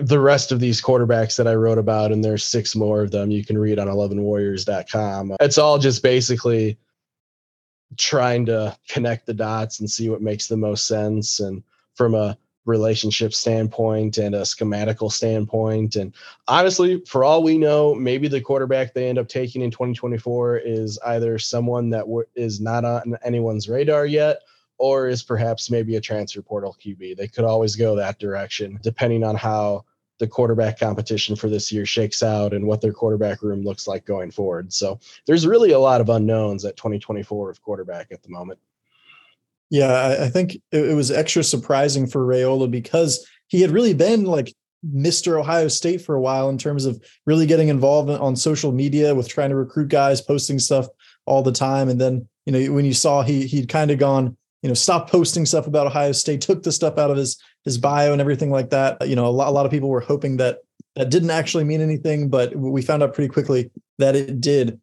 [0.00, 3.30] the rest of these quarterbacks that I wrote about, and there's six more of them
[3.30, 5.36] you can read on 11warriors.com.
[5.40, 6.78] It's all just basically
[7.96, 11.40] trying to connect the dots and see what makes the most sense.
[11.40, 11.62] And
[11.94, 15.96] from a relationship standpoint and a schematical standpoint.
[15.96, 16.14] And
[16.46, 20.98] honestly, for all we know, maybe the quarterback they end up taking in 2024 is
[21.06, 24.42] either someone that w- is not on anyone's radar yet
[24.80, 27.14] or is perhaps maybe a transfer portal QB.
[27.14, 29.84] They could always go that direction depending on how
[30.18, 34.06] the quarterback competition for this year shakes out and what their quarterback room looks like
[34.06, 34.72] going forward.
[34.72, 38.58] So there's really a lot of unknowns at 2024 of quarterback at the moment.
[39.68, 44.24] Yeah, I, think it, it, was extra surprising for Raiola because he had really been
[44.24, 45.38] like Mr.
[45.38, 49.28] Ohio State for a while in terms of really getting involved on social media with
[49.28, 50.88] trying to recruit guys, posting stuff
[51.26, 51.88] all the time.
[51.88, 55.10] And then, you know, when you saw he he'd kind of gone, you know, stop
[55.10, 58.50] posting stuff about Ohio State, took the stuff out of his his bio and everything
[58.50, 59.06] like that.
[59.06, 60.58] You know, a lot, a lot of people were hoping that
[60.96, 64.80] that didn't actually mean anything, but we found out pretty quickly that it did.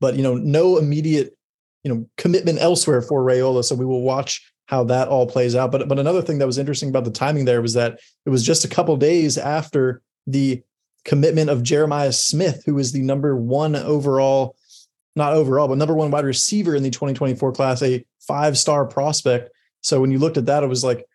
[0.00, 1.36] But you know, no immediate
[1.84, 5.72] you know commitment elsewhere for raiola So we will watch how that all plays out.
[5.72, 8.44] But but another thing that was interesting about the timing there was that it was
[8.44, 10.62] just a couple days after the
[11.04, 14.54] commitment of Jeremiah Smith, who is the number one overall,
[15.14, 19.50] not overall, but number one wide receiver in the 2024 class, a five star prospect.
[19.82, 21.06] So when you looked at that, it was like,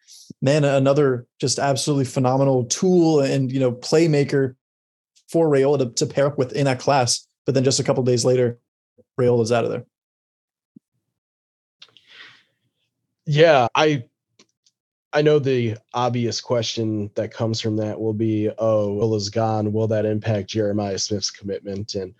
[0.42, 4.56] man, another just absolutely phenomenal tool and you know playmaker
[5.30, 7.28] for Raiola to, to pair up with in that class.
[7.46, 8.60] But then just a couple days later,
[9.20, 9.86] Raiola's out of there.
[13.26, 14.06] Yeah, I
[15.14, 19.74] I know the obvious question that comes from that will be, oh, Will is gone.
[19.74, 21.96] Will that impact Jeremiah Smith's commitment?
[21.96, 22.14] And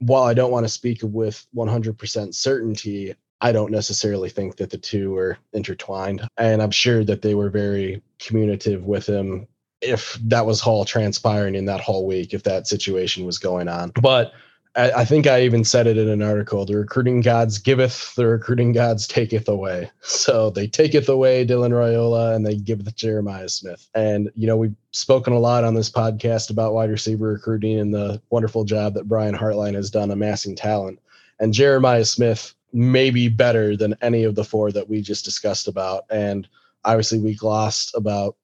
[0.00, 4.78] while I don't want to speak with 100% certainty, I don't necessarily think that the
[4.78, 6.26] two are intertwined.
[6.36, 9.46] And I'm sure that they were very communicative with him
[9.80, 13.92] if that was all transpiring in that whole week, if that situation was going on.
[14.02, 14.32] But
[14.76, 16.64] I, think I even said it in an article.
[16.64, 19.90] The recruiting gods giveth, the recruiting gods taketh away.
[20.02, 23.88] So they taketh away Dylan Raiola and they give Jeremiah Smith.
[23.94, 27.94] And you know, we've spoken a lot on this podcast about wide receiver recruiting and
[27.94, 31.00] the wonderful job that Brian Hartline has done amassing talent.
[31.40, 35.68] And Jeremiah Smith may be better than any of the four that we just discussed
[35.68, 36.04] about.
[36.10, 36.46] And
[36.84, 38.36] obviously we glossed about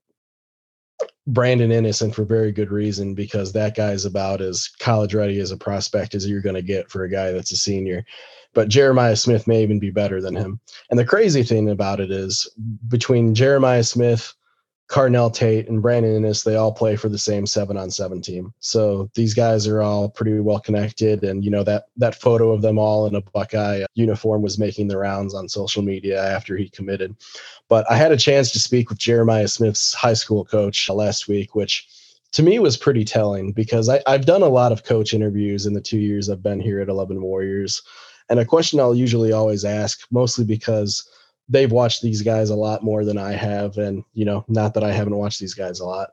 [1.26, 5.56] Brandon Inniss for very good reason because that guy's about as college ready as a
[5.56, 8.04] prospect as you're going to get for a guy that's a senior.
[8.54, 10.60] But Jeremiah Smith may even be better than him.
[10.88, 12.48] And the crazy thing about it is
[12.88, 14.34] between Jeremiah Smith,
[14.88, 18.54] Carnell Tate and Brandon Inniss, they all play for the same seven on seven team.
[18.60, 21.24] So these guys are all pretty well connected.
[21.24, 24.86] And you know, that that photo of them all in a Buckeye uniform was making
[24.86, 27.16] the rounds on social media after he committed.
[27.68, 31.56] But I had a chance to speak with Jeremiah Smith's high school coach last week,
[31.56, 31.88] which
[32.32, 35.72] to me was pretty telling because I, I've done a lot of coach interviews in
[35.72, 37.82] the two years I've been here at 11 Warriors.
[38.28, 41.08] And a question I'll usually always ask, mostly because
[41.48, 43.78] they've watched these guys a lot more than I have.
[43.78, 46.10] And, you know, not that I haven't watched these guys a lot,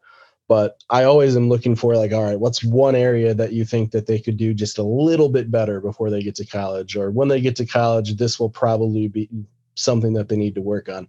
[0.47, 3.91] but I always am looking for like, all right, what's one area that you think
[3.91, 6.95] that they could do just a little bit better before they get to college?
[6.95, 9.29] Or when they get to college, this will probably be
[9.75, 11.07] something that they need to work on.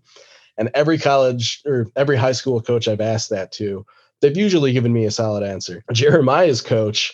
[0.57, 3.85] And every college or every high school coach I've asked that to,
[4.21, 5.83] they've usually given me a solid answer.
[5.93, 7.13] Jeremiah's coach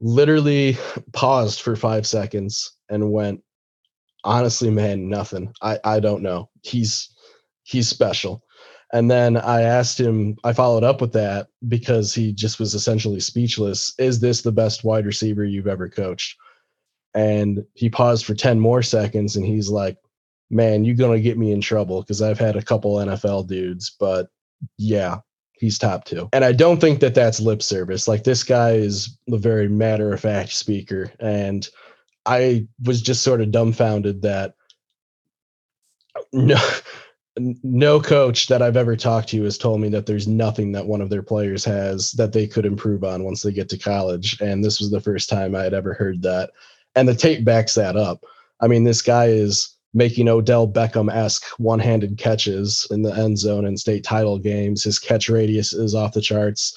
[0.00, 0.78] literally
[1.12, 3.42] paused for five seconds and went,
[4.24, 5.52] honestly, man, nothing.
[5.62, 6.50] I, I don't know.
[6.62, 7.10] He's
[7.64, 8.42] he's special.
[8.92, 13.20] And then I asked him, I followed up with that because he just was essentially
[13.20, 13.94] speechless.
[13.98, 16.36] Is this the best wide receiver you've ever coached?
[17.14, 19.96] And he paused for 10 more seconds and he's like,
[20.52, 23.94] Man, you're going to get me in trouble because I've had a couple NFL dudes,
[24.00, 24.26] but
[24.78, 25.18] yeah,
[25.60, 26.28] he's top two.
[26.32, 28.08] And I don't think that that's lip service.
[28.08, 31.12] Like this guy is a very matter of fact speaker.
[31.20, 31.68] And
[32.26, 34.54] I was just sort of dumbfounded that
[36.32, 36.58] no
[37.62, 41.00] no coach that I've ever talked to has told me that there's nothing that one
[41.00, 44.38] of their players has that they could improve on once they get to college.
[44.40, 46.50] And this was the first time I had ever heard that.
[46.96, 48.24] And the tape backs that up.
[48.60, 53.38] I mean, this guy is making Odell Beckham esque one handed catches in the end
[53.38, 54.84] zone in state title games.
[54.84, 56.76] His catch radius is off the charts.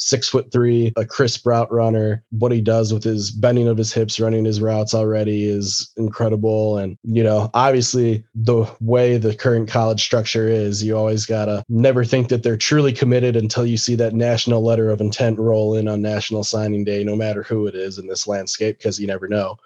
[0.00, 2.24] Six foot three, a crisp route runner.
[2.30, 6.78] What he does with his bending of his hips, running his routes already is incredible.
[6.78, 11.62] And, you know, obviously the way the current college structure is, you always got to
[11.68, 15.76] never think that they're truly committed until you see that national letter of intent roll
[15.76, 19.06] in on national signing day, no matter who it is in this landscape, because you
[19.06, 19.56] never know.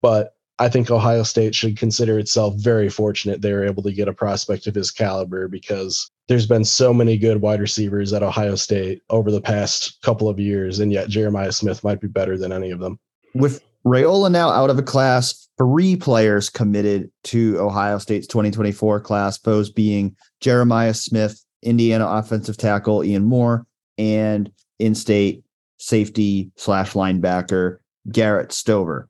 [0.00, 4.08] But I think Ohio State should consider itself very fortunate they were able to get
[4.08, 8.54] a prospect of his caliber because there's been so many good wide receivers at Ohio
[8.54, 12.52] State over the past couple of years, and yet Jeremiah Smith might be better than
[12.52, 12.98] any of them.
[13.34, 19.38] With Raiola now out of a class, three players committed to Ohio State's 2024 class,
[19.40, 23.66] those being Jeremiah Smith, Indiana offensive tackle Ian Moore,
[23.98, 25.44] and in state
[25.78, 27.78] safety slash linebacker
[28.10, 29.08] Garrett Stover.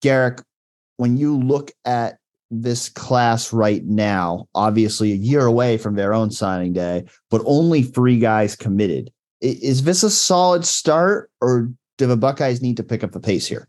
[0.00, 0.42] Garrick,
[0.96, 2.19] when you look at
[2.50, 7.82] this class right now, obviously a year away from their own signing day, but only
[7.82, 9.12] three guys committed.
[9.40, 13.46] Is this a solid start, or do the Buckeyes need to pick up the pace
[13.46, 13.68] here?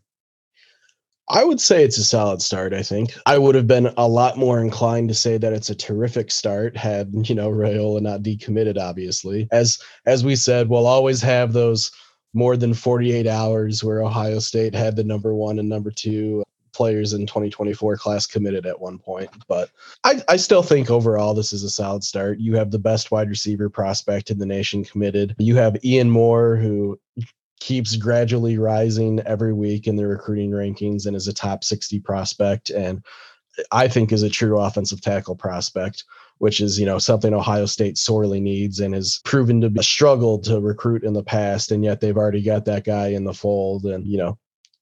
[1.28, 2.74] I would say it's a solid start.
[2.74, 5.74] I think I would have been a lot more inclined to say that it's a
[5.74, 8.76] terrific start had you know Raiola not decommitted.
[8.76, 11.90] Obviously, as as we said, we'll always have those
[12.34, 17.12] more than 48 hours where Ohio State had the number one and number two players
[17.12, 19.30] in 2024 class committed at one point.
[19.48, 19.70] But
[20.04, 22.38] I, I still think overall this is a solid start.
[22.38, 25.34] You have the best wide receiver prospect in the nation committed.
[25.38, 26.98] You have Ian Moore, who
[27.60, 32.70] keeps gradually rising every week in the recruiting rankings and is a top 60 prospect.
[32.70, 33.04] And
[33.70, 36.04] I think is a true offensive tackle prospect
[36.42, 39.84] which is you know something Ohio State sorely needs and has proven to be a
[39.84, 43.32] struggle to recruit in the past, and yet they've already got that guy in the
[43.32, 43.84] fold.
[43.84, 44.36] And you know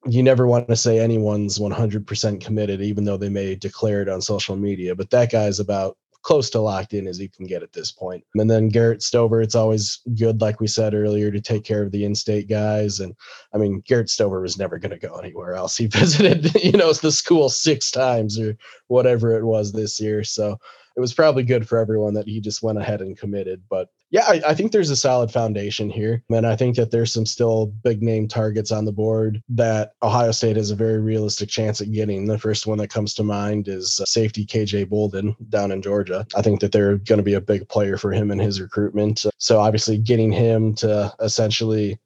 [0.06, 4.22] you never want to say anyone's 100% committed, even though they may declare it on
[4.22, 4.94] social media.
[4.94, 8.24] But that guy's about close to locked in as you can get at this point.
[8.34, 11.92] And then Garrett Stover, it's always good, like we said earlier, to take care of
[11.92, 13.00] the in-state guys.
[13.00, 13.14] And
[13.54, 15.76] I mean, Garrett Stover was never going to go anywhere else.
[15.76, 18.56] He visited, you know, the school six times or
[18.88, 20.24] whatever it was this year.
[20.24, 20.58] So
[21.00, 23.62] it was probably good for everyone that he just went ahead and committed.
[23.70, 26.22] But yeah, I, I, think there's a solid foundation here.
[26.28, 30.30] And I think that there's some still big name targets on the board that Ohio
[30.32, 32.26] State has a very realistic chance at getting.
[32.26, 36.26] The first one that comes to mind is uh, safety KJ Bolden down in Georgia.
[36.36, 39.24] I think that they're going to be a big player for him in his recruitment.
[39.38, 41.98] So obviously getting him to essentially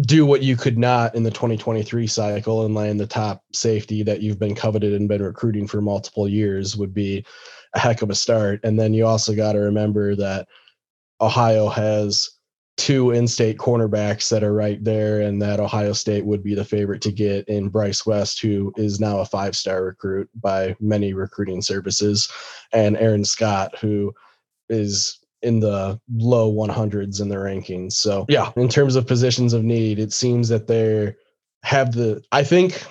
[0.00, 4.20] do what you could not in the 2023 cycle and land the top safety that
[4.20, 7.24] you've been coveted and been recruiting for multiple years would be
[7.74, 8.60] a heck of a start.
[8.64, 10.46] And then you also got to remember that
[11.20, 12.30] Ohio has
[12.76, 17.02] two in-state cornerbacks that are right there and that Ohio State would be the favorite
[17.02, 22.30] to get in Bryce West who is now a five-star recruit by many recruiting services
[22.72, 24.14] and Aaron Scott who
[24.68, 27.92] is in the low 100s in the rankings.
[27.92, 31.14] So, yeah, in terms of positions of need, it seems that they
[31.62, 32.84] have the, I think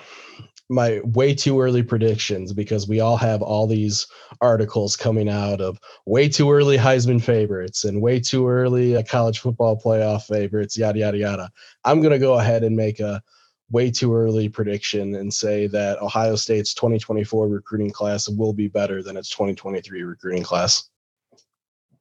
[0.70, 4.06] my way too early predictions because we all have all these
[4.40, 9.38] articles coming out of way too early Heisman favorites and way too early uh, college
[9.38, 11.50] football playoff favorites, yada, yada, yada.
[11.84, 13.22] I'm going to go ahead and make a
[13.70, 19.02] way too early prediction and say that Ohio State's 2024 recruiting class will be better
[19.02, 20.88] than its 2023 recruiting class.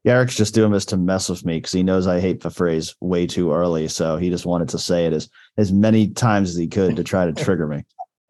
[0.07, 2.95] Eric's just doing this to mess with me because he knows I hate the phrase
[3.01, 3.87] way too early.
[3.87, 7.03] So he just wanted to say it as as many times as he could to
[7.03, 7.83] try to trigger me.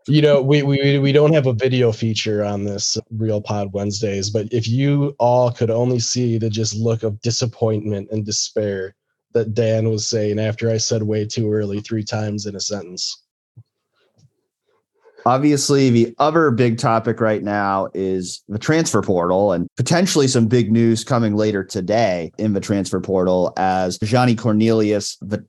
[0.07, 4.29] You know, we, we we don't have a video feature on this Real Pod Wednesdays,
[4.29, 8.95] but if you all could only see the just look of disappointment and despair
[9.33, 13.23] that Dan was saying after I said way too early three times in a sentence.
[15.27, 20.71] Obviously, the other big topic right now is the transfer portal and potentially some big
[20.71, 25.45] news coming later today in the transfer portal as Johnny Cornelius, the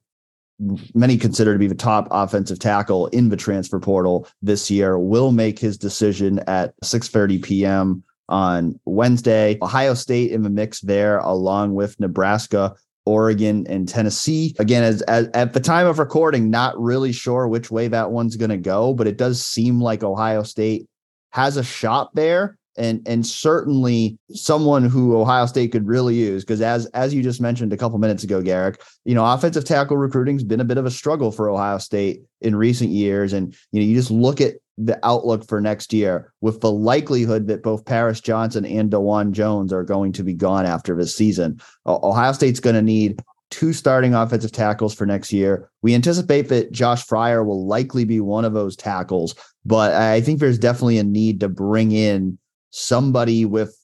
[0.94, 5.30] many consider to be the top offensive tackle in the transfer portal this year, will
[5.30, 8.02] make his decision at 6:30 p.m.
[8.28, 9.58] on Wednesday.
[9.62, 12.74] Ohio State in the mix there, along with Nebraska,
[13.08, 14.54] Oregon, and Tennessee.
[14.58, 18.36] Again, as, as, at the time of recording, not really sure which way that one's
[18.36, 20.86] going to go, but it does seem like Ohio State
[21.30, 22.58] has a shot there.
[22.76, 27.40] And, and certainly someone who Ohio State could really use because as as you just
[27.40, 30.86] mentioned a couple minutes ago, Garrick, you know, offensive tackle recruiting's been a bit of
[30.86, 33.32] a struggle for Ohio State in recent years.
[33.32, 37.48] And you know, you just look at the outlook for next year with the likelihood
[37.48, 41.60] that both Paris Johnson and Dawand Jones are going to be gone after this season.
[41.86, 43.20] Ohio State's going to need
[43.50, 45.70] two starting offensive tackles for next year.
[45.82, 50.38] We anticipate that Josh Fryar will likely be one of those tackles, but I think
[50.38, 52.38] there's definitely a need to bring in
[52.70, 53.74] somebody with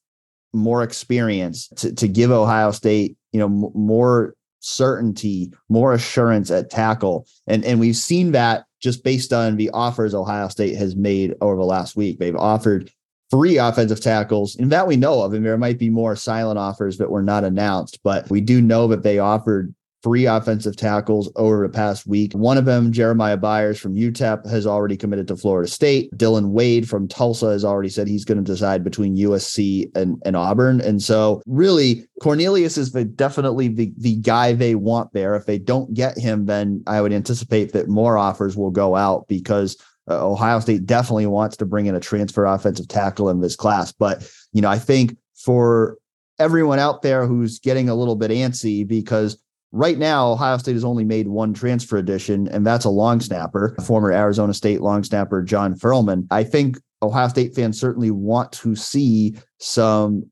[0.52, 4.34] more experience to, to give Ohio State, you know, more
[4.64, 7.26] certainty, more assurance at tackle.
[7.46, 11.56] And, and we've seen that just based on the offers Ohio State has made over
[11.56, 12.18] the last week.
[12.18, 12.90] They've offered
[13.30, 15.32] three offensive tackles, and that we know of.
[15.32, 18.86] And there might be more silent offers that were not announced, but we do know
[18.88, 19.74] that they offered
[20.04, 22.34] three offensive tackles over the past week.
[22.34, 26.12] One of them, Jeremiah Byers from UTEP, has already committed to Florida State.
[26.12, 30.36] Dylan Wade from Tulsa has already said he's going to decide between USC and, and
[30.36, 30.82] Auburn.
[30.82, 35.34] And so, really, Cornelius is the, definitely the, the guy they want there.
[35.34, 39.26] If they don't get him, then I would anticipate that more offers will go out
[39.26, 39.76] because
[40.10, 43.90] uh, Ohio State definitely wants to bring in a transfer offensive tackle in this class.
[43.90, 45.96] But, you know, I think for
[46.38, 49.38] everyone out there who's getting a little bit antsy because
[49.76, 53.74] Right now, Ohio State has only made one transfer addition, and that's a long snapper,
[53.84, 56.28] former Arizona State long snapper John Ferlmann.
[56.30, 60.30] I think Ohio State fans certainly want to see some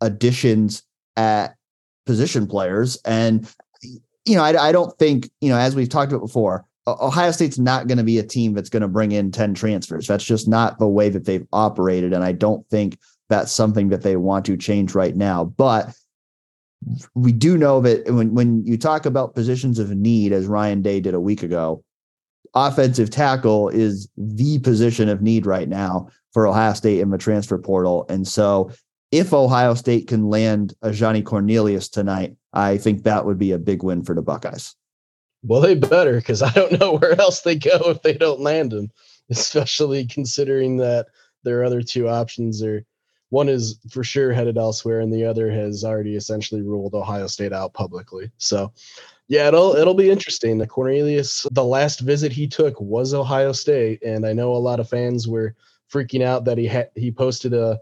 [0.00, 0.84] additions
[1.16, 1.56] at
[2.06, 2.96] position players.
[3.04, 7.32] And, you know, I, I don't think, you know, as we've talked about before, Ohio
[7.32, 10.06] State's not going to be a team that's going to bring in 10 transfers.
[10.06, 12.12] That's just not the way that they've operated.
[12.12, 12.96] And I don't think
[13.28, 15.46] that's something that they want to change right now.
[15.46, 15.92] But
[17.14, 21.00] we do know that when when you talk about positions of need, as Ryan Day
[21.00, 21.82] did a week ago,
[22.54, 27.58] offensive tackle is the position of need right now for Ohio State in the transfer
[27.58, 28.06] portal.
[28.08, 28.70] And so,
[29.10, 33.58] if Ohio State can land a Johnny Cornelius tonight, I think that would be a
[33.58, 34.74] big win for the Buckeyes.
[35.42, 38.72] Well, they better because I don't know where else they go if they don't land
[38.72, 38.90] him,
[39.30, 41.06] especially considering that
[41.44, 42.84] their other two options are
[43.30, 47.52] one is for sure headed elsewhere, and the other has already essentially ruled Ohio State
[47.52, 48.30] out publicly.
[48.38, 48.72] So,
[49.28, 50.58] yeah, it'll it'll be interesting.
[50.58, 54.80] The Cornelius, the last visit he took was Ohio State, and I know a lot
[54.80, 55.54] of fans were
[55.92, 57.80] freaking out that he had he posted a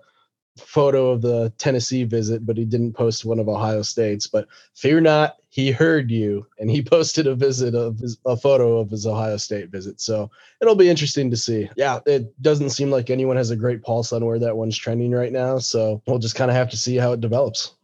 [0.58, 4.26] photo of the Tennessee visit, but he didn't post one of Ohio State's.
[4.26, 8.78] But fear not, he heard you, and he posted a visit of his, a photo
[8.78, 10.00] of his Ohio State visit.
[10.00, 10.30] So
[10.62, 11.68] it'll be interesting to see.
[11.76, 15.12] Yeah, it doesn't seem like anyone has a great pulse on where that one's trending
[15.12, 15.58] right now.
[15.58, 17.74] So we'll just kind of have to see how it develops.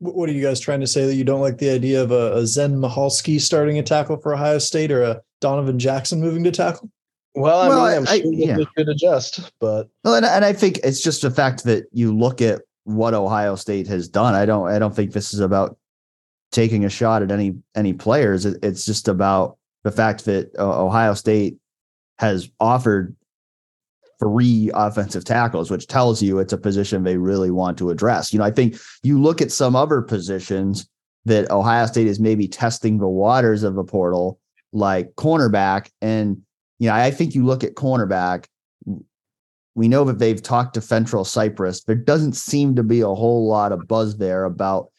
[0.00, 2.34] What are you guys trying to say that you don't like the idea of a,
[2.34, 6.52] a Zen Michalski starting a tackle for Ohio State or a Donovan Jackson moving to
[6.52, 6.90] tackle?
[7.34, 8.56] Well, I well, mean, I'm I, sure yeah.
[8.58, 12.14] they could adjust, but well, and, and I think it's just the fact that you
[12.14, 14.34] look at what Ohio State has done.
[14.34, 15.78] I don't, I don't think this is about
[16.52, 18.46] taking a shot at any any players.
[18.46, 21.56] It, it's just about the fact that uh, Ohio State
[22.18, 23.14] has offered
[24.18, 28.32] three offensive tackles, which tells you it's a position they really want to address.
[28.32, 30.88] You know, I think you look at some other positions
[31.24, 34.40] that Ohio State is maybe testing the waters of a portal,
[34.72, 36.42] like cornerback, and
[36.78, 38.46] you know, I think you look at cornerback,
[39.74, 41.84] we know that they've talked to Fentrell Cypress.
[41.84, 44.90] There doesn't seem to be a whole lot of buzz there about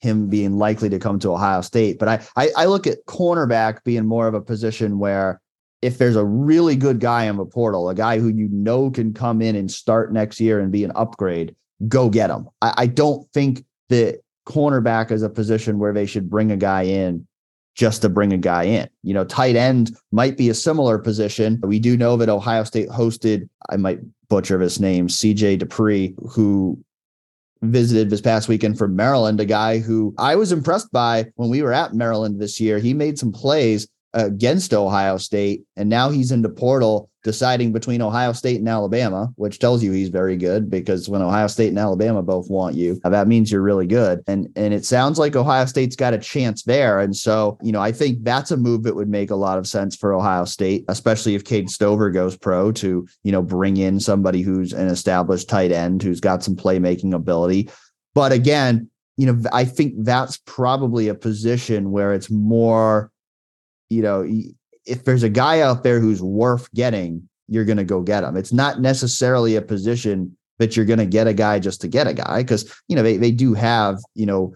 [0.00, 1.98] him being likely to come to Ohio State.
[1.98, 5.40] But I, I, I look at cornerback being more of a position where
[5.82, 9.12] if there's a really good guy in the portal, a guy who you know can
[9.12, 11.54] come in and start next year and be an upgrade,
[11.86, 12.48] go get him.
[12.62, 16.82] I, I don't think that cornerback is a position where they should bring a guy
[16.82, 17.26] in
[17.74, 18.88] just to bring a guy in.
[19.02, 21.60] You know, tight end might be a similar position.
[21.62, 26.82] We do know that Ohio State hosted, I might butcher his name, CJ Dupree, who
[27.62, 31.62] visited this past weekend from Maryland, a guy who I was impressed by when we
[31.62, 32.78] were at Maryland this year.
[32.78, 38.00] He made some plays against Ohio State, and now he's in the portal deciding between
[38.00, 41.78] Ohio State and Alabama, which tells you he's very good because when Ohio State and
[41.78, 44.22] Alabama both want you, uh, that means you're really good.
[44.26, 47.00] And and it sounds like Ohio State's got a chance there.
[47.00, 49.66] And so, you know, I think that's a move that would make a lot of
[49.66, 54.00] sense for Ohio State, especially if Cade Stover goes pro to, you know, bring in
[54.00, 57.68] somebody who's an established tight end who's got some playmaking ability.
[58.14, 63.10] But again, you know, I think that's probably a position where it's more
[63.90, 64.26] you know,
[64.86, 68.36] if there's a guy out there who's worth getting, you're going to go get him.
[68.36, 72.06] It's not necessarily a position that you're going to get a guy just to get
[72.06, 74.54] a guy because, you know, they, they do have, you know,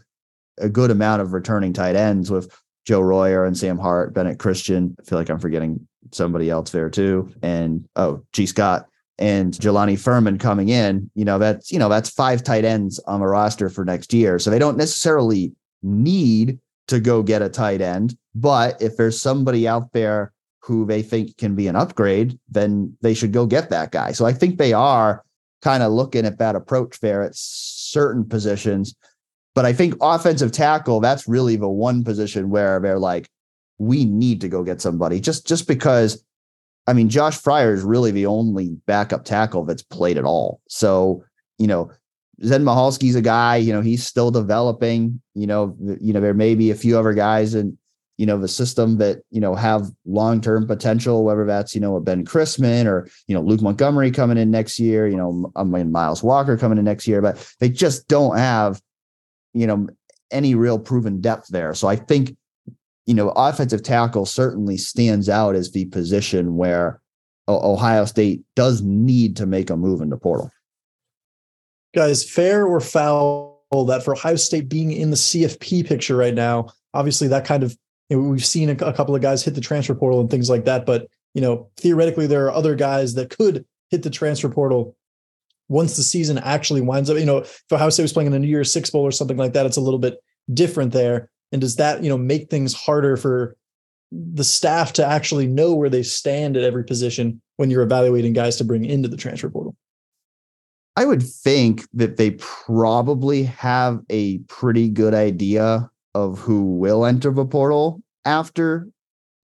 [0.58, 2.54] a good amount of returning tight ends with
[2.84, 4.96] Joe Royer and Sam Hart, Bennett Christian.
[5.00, 7.32] I feel like I'm forgetting somebody else there too.
[7.42, 8.86] And oh, Gee Scott
[9.18, 13.20] and Jelani Thurman coming in, you know, that's, you know, that's five tight ends on
[13.20, 14.38] the roster for next year.
[14.38, 15.52] So they don't necessarily
[15.82, 16.58] need
[16.88, 18.16] to go get a tight end.
[18.34, 23.14] But if there's somebody out there who they think can be an upgrade, then they
[23.14, 24.12] should go get that guy.
[24.12, 25.24] So I think they are
[25.60, 28.94] kind of looking at that approach there at certain positions.
[29.54, 33.28] But I think offensive tackle, that's really the one position where they're like,
[33.78, 36.24] we need to go get somebody just just because
[36.86, 40.60] I mean, Josh Fryar is really the only backup tackle that's played at all.
[40.68, 41.24] So,
[41.58, 41.90] you know,
[42.44, 45.20] Zen Michalski's a guy, you know, he's still developing.
[45.34, 47.78] You know, you know, there may be a few other guys in,
[48.18, 52.00] you know, the system that, you know, have long-term potential, whether that's, you know, a
[52.00, 55.90] Ben Christman or, you know, Luke Montgomery coming in next year, you know, I mean,
[55.90, 58.80] Miles Walker coming in next year, but they just don't have,
[59.54, 59.88] you know,
[60.30, 61.74] any real proven depth there.
[61.74, 62.36] So I think,
[63.06, 67.00] you know, offensive tackle certainly stands out as the position where
[67.48, 70.50] Ohio State does need to make a move in the portal.
[71.94, 76.68] Guys, fair or foul that for Ohio State being in the CFP picture right now,
[76.94, 77.76] obviously that kind of
[78.12, 80.50] you know, we've seen a, a couple of guys hit the transfer portal and things
[80.50, 84.50] like that, but you know, theoretically there are other guys that could hit the transfer
[84.50, 84.94] portal
[85.68, 87.16] once the season actually winds up.
[87.16, 89.38] You know, if Ohio State was playing in a New Year's Six Bowl or something
[89.38, 90.18] like that, it's a little bit
[90.52, 91.30] different there.
[91.52, 93.56] And does that, you know, make things harder for
[94.10, 98.56] the staff to actually know where they stand at every position when you're evaluating guys
[98.56, 99.74] to bring into the transfer portal?
[100.96, 107.30] I would think that they probably have a pretty good idea of who will enter
[107.30, 108.88] the portal after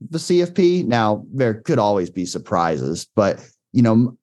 [0.01, 0.87] the CFP.
[0.87, 4.16] Now, there could always be surprises, but you know,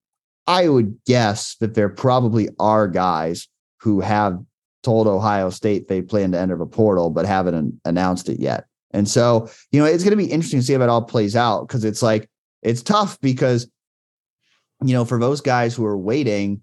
[0.47, 3.47] I would guess that there probably are guys
[3.79, 4.39] who have
[4.83, 8.65] told Ohio State they plan to enter the portal, but haven't announced it yet.
[8.91, 11.35] And so, you know, it's going to be interesting to see how it all plays
[11.35, 12.29] out because it's like,
[12.61, 13.69] it's tough because,
[14.83, 16.61] you know, for those guys who are waiting,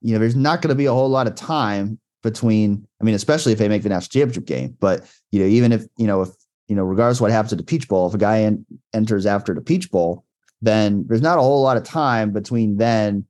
[0.00, 3.14] you know, there's not going to be a whole lot of time between, I mean,
[3.14, 6.22] especially if they make the national championship game, but, you know, even if, you know,
[6.22, 6.30] if,
[6.68, 9.54] you know, regardless what happens at the Peach Bowl, if a guy en- enters after
[9.54, 10.24] the Peach Bowl,
[10.60, 13.24] then there's not a whole lot of time between then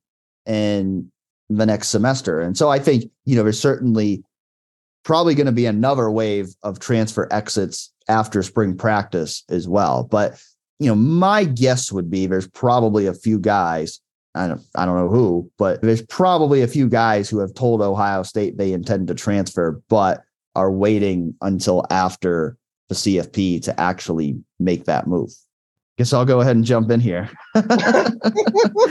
[0.45, 1.11] and
[1.49, 2.41] the next semester.
[2.41, 4.25] And so I think, you know, there's certainly
[5.05, 10.05] probably going to be another wave of transfer exits after spring practice as well.
[10.05, 10.43] But,
[10.79, 14.01] you know, my guess would be there's probably a few guys,
[14.35, 17.83] I don't, I don't know who, but there's probably a few guys who have told
[17.83, 20.23] Ohio State they intend to transfer, but
[20.55, 22.57] are waiting until after
[22.89, 25.31] the CFP to actually make that move.
[25.99, 27.31] Guess I'll go ahead and jump in here.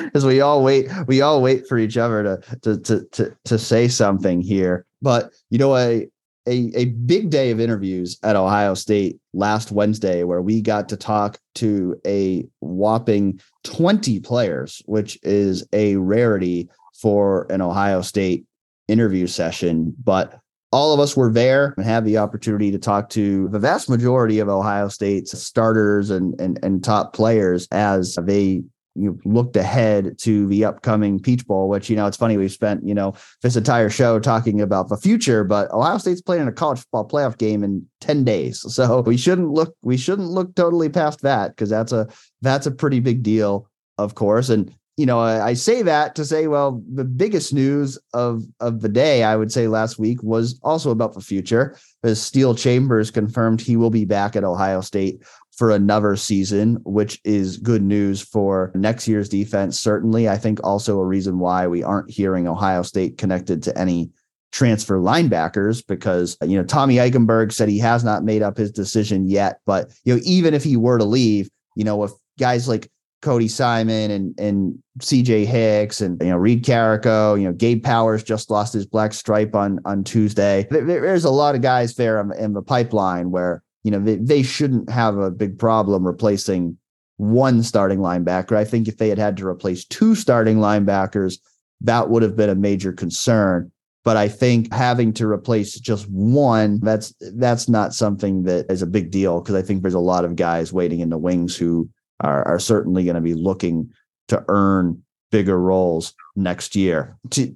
[0.03, 3.57] Because we all wait we all wait for each other to, to to to to
[3.59, 4.85] say something here.
[5.01, 6.07] But you know a
[6.47, 10.97] a, a big day of interviews at Ohio State last Wednesday where we got to
[10.97, 18.45] talk to a whopping 20 players which is a rarity for an Ohio State
[18.87, 19.93] interview session.
[20.03, 20.39] But
[20.71, 24.39] all of us were there and had the opportunity to talk to the vast majority
[24.39, 28.63] of Ohio State's starters and and, and top players as they
[28.97, 32.85] you looked ahead to the upcoming Peach Bowl, which you know it's funny we've spent
[32.85, 36.79] you know this entire show talking about the future, but Ohio State's playing a college
[36.79, 41.21] football playoff game in ten days, so we shouldn't look we shouldn't look totally past
[41.21, 42.07] that because that's a
[42.41, 46.25] that's a pretty big deal, of course, and you know, I, I, say that to
[46.25, 50.59] say, well, the biggest news of of the day, I would say last week was
[50.63, 51.77] also about the future.
[52.03, 55.21] As Steele Chambers confirmed he will be back at Ohio State
[55.55, 59.79] for another season, which is good news for next year's defense.
[59.79, 64.09] Certainly, I think also a reason why we aren't hearing Ohio State connected to any
[64.51, 69.27] transfer linebackers because you know Tommy Eichenberg said he has not made up his decision
[69.27, 69.59] yet.
[69.67, 72.89] But you know, even if he were to leave, you know, if guys like
[73.21, 78.23] Cody Simon and and CJ Hicks and you know Reed Carrico, you know Gabe Powers
[78.23, 80.67] just lost his black stripe on on Tuesday.
[80.69, 84.15] There, there's a lot of guys there in, in the pipeline where you know they,
[84.15, 86.77] they shouldn't have a big problem replacing
[87.17, 88.55] one starting linebacker.
[88.55, 91.39] I think if they had had to replace two starting linebackers,
[91.81, 93.71] that would have been a major concern.
[94.03, 98.87] But I think having to replace just one, that's that's not something that is a
[98.87, 101.89] big deal because I think there's a lot of guys waiting in the wings who
[102.19, 103.91] are, are certainly going to be looking
[104.27, 105.01] to earn
[105.31, 107.17] bigger roles next year.
[107.31, 107.55] To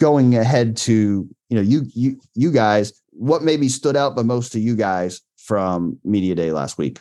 [0.00, 4.52] going ahead to you know you you you guys, what maybe stood out the most
[4.52, 7.00] to you guys from media day last week?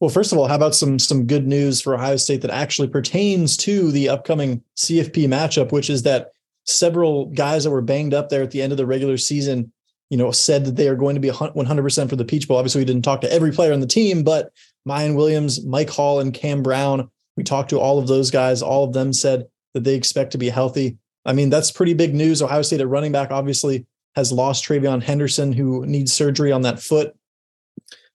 [0.00, 2.88] Well, first of all, how about some some good news for Ohio State that actually
[2.88, 6.32] pertains to the upcoming CFP matchup, which is that
[6.64, 9.72] several guys that were banged up there at the end of the regular season,
[10.10, 12.58] you know, said that they are going to be 100% for the Peach Bowl.
[12.58, 14.52] Obviously, we didn't talk to every player on the team, but
[14.88, 17.10] Miyan Williams, Mike Hall, and Cam Brown.
[17.36, 18.62] We talked to all of those guys.
[18.62, 20.96] All of them said that they expect to be healthy.
[21.24, 22.40] I mean, that's pretty big news.
[22.40, 23.86] Ohio State at running back obviously
[24.16, 27.14] has lost TreVeyon Henderson, who needs surgery on that foot.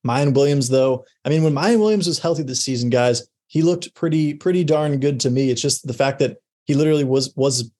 [0.05, 3.93] Miyan Williams, though, I mean, when Miyan Williams was healthy this season, guys, he looked
[3.93, 5.51] pretty, pretty darn good to me.
[5.51, 7.71] It's just the fact that he literally was was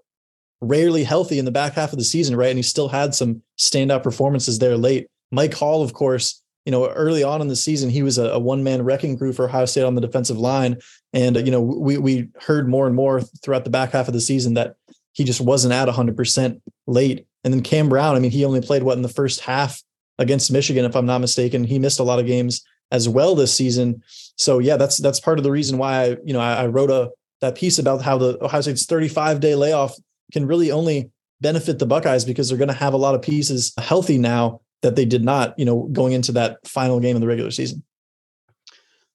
[0.61, 2.49] rarely healthy in the back half of the season, right?
[2.49, 5.07] And he still had some standout performances there late.
[5.31, 8.39] Mike Hall, of course, you know, early on in the season, he was a, a
[8.39, 10.77] one man wrecking crew for Ohio State on the defensive line.
[11.11, 14.21] And, you know, we, we heard more and more throughout the back half of the
[14.21, 14.75] season that
[15.11, 17.27] he just wasn't at 100% late.
[17.43, 19.81] And then Cam Brown, I mean, he only played what in the first half
[20.17, 21.63] against Michigan, if I'm not mistaken.
[21.63, 24.01] He missed a lot of games as well this season.
[24.37, 26.91] So yeah, that's that's part of the reason why I, you know I, I wrote
[26.91, 27.11] a
[27.41, 29.95] that piece about how the Ohio State's 35 day layoff
[30.31, 31.11] can really only
[31.41, 34.95] benefit the Buckeyes because they're going to have a lot of pieces healthy now that
[34.95, 37.83] they did not, you know, going into that final game of the regular season.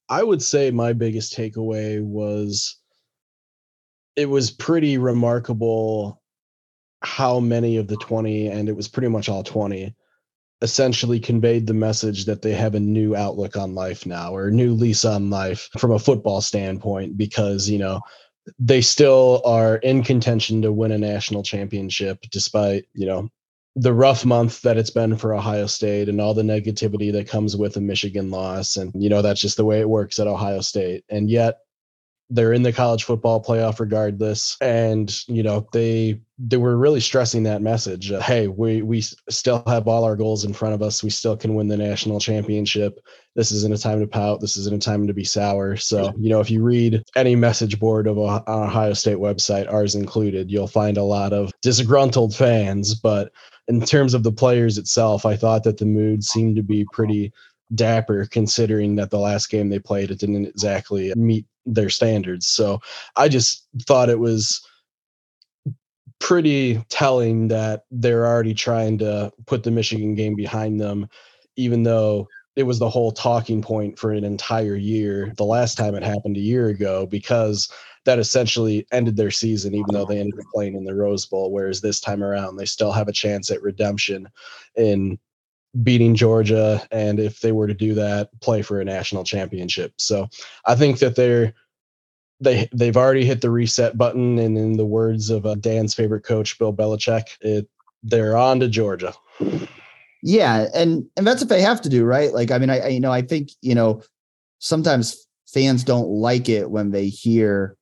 [0.08, 2.76] I would say my biggest takeaway was
[4.16, 6.20] it was pretty remarkable
[7.02, 9.94] how many of the 20 and it was pretty much all 20
[10.62, 14.52] essentially conveyed the message that they have a new outlook on life now or a
[14.52, 18.00] new lease on life from a football standpoint because you know
[18.58, 23.28] they still are in contention to win a national championship despite you know
[23.81, 27.57] the rough month that it's been for Ohio State and all the negativity that comes
[27.57, 28.76] with a Michigan loss.
[28.76, 31.05] And you know that's just the way it works at Ohio State.
[31.09, 31.59] And yet
[32.31, 34.57] they're in the college football playoff regardless.
[34.61, 39.62] And you know they they were really stressing that message uh, hey we we still
[39.66, 41.05] have all our goals in front of us.
[41.05, 42.99] We still can win the national championship.
[43.37, 44.41] This isn't a time to pout.
[44.41, 45.76] This isn't a time to be sour.
[45.76, 49.95] So you know if you read any message board of a ohio state website ours
[49.95, 52.97] included you'll find a lot of disgruntled fans.
[52.97, 53.31] But
[53.68, 57.32] in terms of the players itself i thought that the mood seemed to be pretty
[57.74, 61.44] dapper considering that the last game they played it didn't exactly meet
[61.74, 62.46] their standards.
[62.46, 62.80] So
[63.16, 64.60] I just thought it was
[66.18, 71.08] pretty telling that they're already trying to put the Michigan game behind them,
[71.56, 75.94] even though it was the whole talking point for an entire year the last time
[75.94, 77.70] it happened a year ago because
[78.05, 81.51] that essentially ended their season even though they ended up playing in the rose bowl
[81.53, 84.28] whereas this time around they still have a chance at redemption
[84.76, 85.18] in
[85.82, 89.92] beating Georgia, and if they were to do that, play for a national championship.
[89.99, 90.28] So
[90.66, 91.55] I think that they're
[92.40, 96.24] they they've already hit the reset button, and in the words of uh, Dan's favorite
[96.24, 97.68] coach, Bill Belichick, it
[98.03, 99.12] they're on to Georgia.
[100.22, 102.32] Yeah, and and that's what they have to do, right?
[102.32, 104.03] Like, I mean, I, I you know I think you know
[104.61, 107.76] sometimes fans don't like it when they hear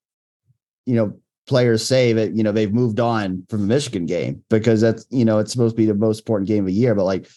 [0.87, 1.17] you know
[1.47, 5.25] players say that you know they've moved on from the Michigan game because that's you
[5.25, 7.29] know it's supposed to be the most important game of the year, but like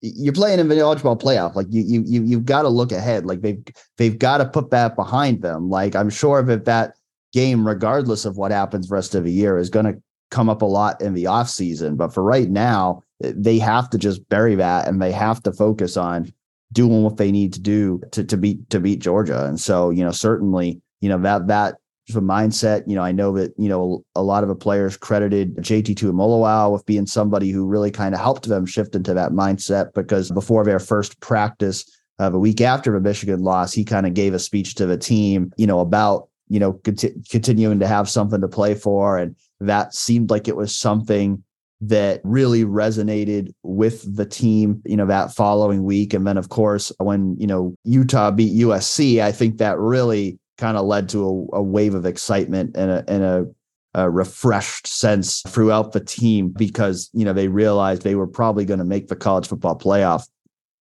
[0.00, 1.54] you're playing in the college ball playoff.
[1.54, 3.26] Like you, you, you, you've got to look ahead.
[3.26, 3.62] Like they've,
[3.96, 5.70] they've got to put that behind them.
[5.70, 6.94] Like I'm sure that that
[7.32, 10.00] game, regardless of what happens rest of the year, is going to
[10.30, 11.96] come up a lot in the off season.
[11.96, 15.96] But for right now, they have to just bury that and they have to focus
[15.96, 16.32] on
[16.72, 19.46] doing what they need to do to, to beat to beat Georgia.
[19.46, 21.76] And so, you know, certainly, you know, that that
[22.14, 22.84] a mindset.
[22.86, 26.12] You know, I know that, you know, a lot of the players credited JT to
[26.12, 30.30] Tuimoloau with being somebody who really kind of helped them shift into that mindset because
[30.30, 31.84] before their first practice
[32.20, 34.86] uh, of a week after the Michigan loss, he kind of gave a speech to
[34.86, 39.18] the team, you know, about, you know, cont- continuing to have something to play for.
[39.18, 41.42] And that seemed like it was something
[41.80, 46.14] that really resonated with the team, you know, that following week.
[46.14, 50.76] And then, of course, when, you know, Utah beat USC, I think that really kind
[50.76, 53.46] of led to a, a, wave of excitement and a, and a,
[53.94, 58.78] a refreshed sense throughout the team because you know they realized they were probably going
[58.78, 60.26] to make the college football playoff.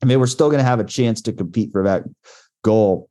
[0.02, 2.04] And they were still going to have a chance to compete for that
[2.64, 3.08] goal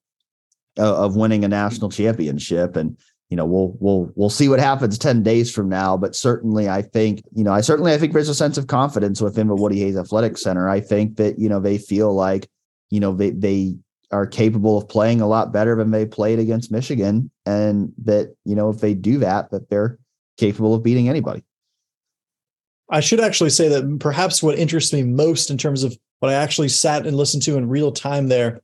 [0.76, 2.76] of, of winning a national championship.
[2.76, 2.96] And
[3.28, 5.96] you know we'll we'll we'll see what happens 10 days from now.
[5.96, 9.20] But certainly i think you know i certainly i think there's a sense of confidence
[9.20, 10.68] within the woody hayes athletic center.
[10.68, 12.48] I think that you know they feel like
[12.90, 13.76] you know they they
[14.10, 18.54] are capable of playing a lot better than they played against Michigan, and that you
[18.54, 19.98] know if they do that, that they're
[20.36, 21.44] capable of beating anybody.
[22.90, 26.34] I should actually say that perhaps what interests me most in terms of what I
[26.34, 28.60] actually sat and listened to in real time there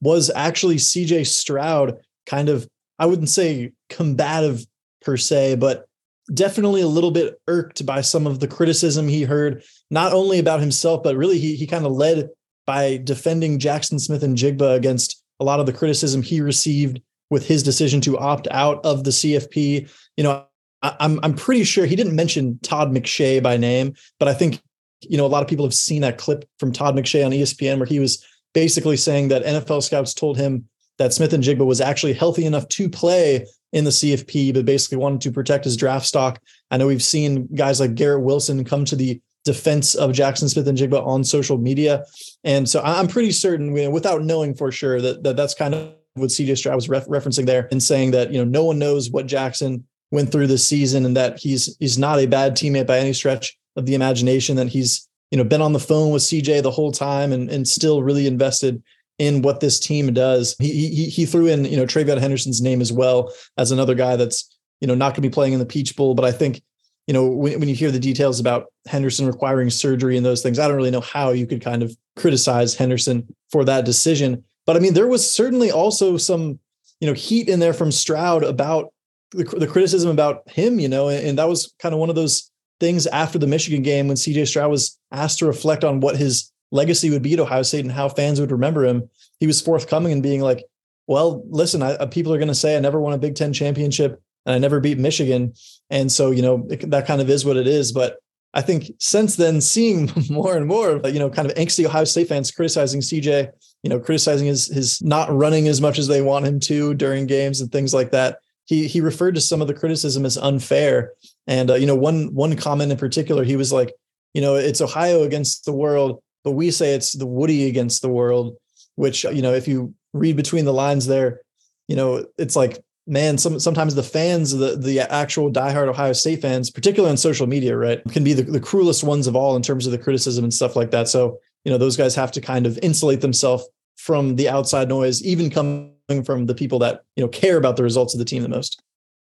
[0.00, 4.66] was actually CJ Stroud kind of I wouldn't say combative
[5.00, 5.86] per se, but
[6.32, 10.60] definitely a little bit irked by some of the criticism he heard, not only about
[10.60, 12.28] himself, but really he he kind of led
[12.66, 17.00] by defending Jackson Smith-Njigba against a lot of the criticism he received
[17.30, 19.90] with his decision to opt out of the CFP.
[20.16, 20.44] You know,
[20.82, 24.60] I, I'm I'm pretty sure he didn't mention Todd McShay by name, but I think
[25.00, 27.78] you know a lot of people have seen that clip from Todd McShay on ESPN
[27.78, 32.44] where he was basically saying that NFL scouts told him that Smith-Njigba was actually healthy
[32.44, 36.40] enough to play in the CFP, but basically wanted to protect his draft stock.
[36.70, 41.06] I know we've seen guys like Garrett Wilson come to the defense of Jackson Smith-Njigba
[41.06, 42.04] on social media.
[42.44, 45.74] And so I'm pretty certain, you know, without knowing for sure, that, that that's kind
[45.74, 48.78] of what CJ Stroud was ref- referencing there and saying that, you know, no one
[48.78, 52.86] knows what Jackson went through this season and that he's he's not a bad teammate
[52.86, 56.22] by any stretch of the imagination, that he's, you know, been on the phone with
[56.22, 58.82] CJ the whole time and, and still really invested
[59.18, 60.56] in what this team does.
[60.58, 64.16] He, he, he threw in, you know, TreVeyon Henderson's name as well as another guy
[64.16, 66.62] that's, you know, not going to be playing in the Peach Bowl, but I think
[67.06, 70.58] you know, when, when you hear the details about Henderson requiring surgery and those things,
[70.58, 74.44] I don't really know how you could kind of criticize Henderson for that decision.
[74.66, 76.58] But I mean, there was certainly also some,
[77.00, 78.92] you know, heat in there from Stroud about
[79.32, 82.16] the, the criticism about him, you know, and, and that was kind of one of
[82.16, 86.16] those things after the Michigan game when CJ Stroud was asked to reflect on what
[86.16, 89.08] his legacy would be at Ohio State and how fans would remember him.
[89.38, 90.64] He was forthcoming and being like,
[91.06, 93.52] well, listen, I, uh, people are going to say I never won a Big Ten
[93.52, 95.54] championship and I never beat Michigan.
[95.90, 97.92] And so, you know, it, that kind of is what it is.
[97.92, 98.18] But
[98.52, 102.28] I think since then, seeing more and more, you know, kind of angsty Ohio State
[102.28, 103.50] fans criticizing CJ,
[103.82, 107.26] you know, criticizing his his not running as much as they want him to during
[107.26, 108.38] games and things like that.
[108.66, 111.12] He he referred to some of the criticism as unfair.
[111.46, 113.92] And uh, you know, one one comment in particular, he was like,
[114.34, 118.08] you know, it's Ohio against the world, but we say it's the Woody against the
[118.08, 118.56] world.
[118.96, 121.40] Which you know, if you read between the lines there,
[121.88, 126.42] you know, it's like man, some sometimes the fans, the the actual diehard Ohio State
[126.42, 129.62] fans, particularly on social media, right, can be the, the cruelest ones of all in
[129.62, 131.08] terms of the criticism and stuff like that.
[131.08, 133.64] So, you know, those guys have to kind of insulate themselves
[133.96, 135.92] from the outside noise, even coming
[136.24, 138.82] from the people that, you know, care about the results of the team the most.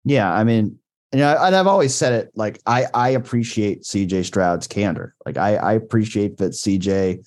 [0.04, 0.32] Yeah.
[0.32, 0.80] I mean,
[1.12, 5.16] and, and I've always said it like I I appreciate CJ Stroud's candor.
[5.26, 7.26] Like I I appreciate that CJ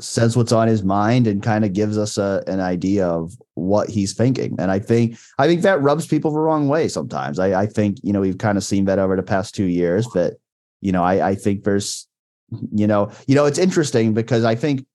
[0.00, 3.88] says what's on his mind and kind of gives us a, an idea of what
[3.88, 4.54] he's thinking.
[4.58, 7.38] And I think I think that rubs people the wrong way sometimes.
[7.38, 10.06] I, I think you know we've kind of seen that over the past two years,
[10.12, 10.34] but
[10.80, 12.06] you know I, I think there's
[12.72, 14.86] you know you know it's interesting because I think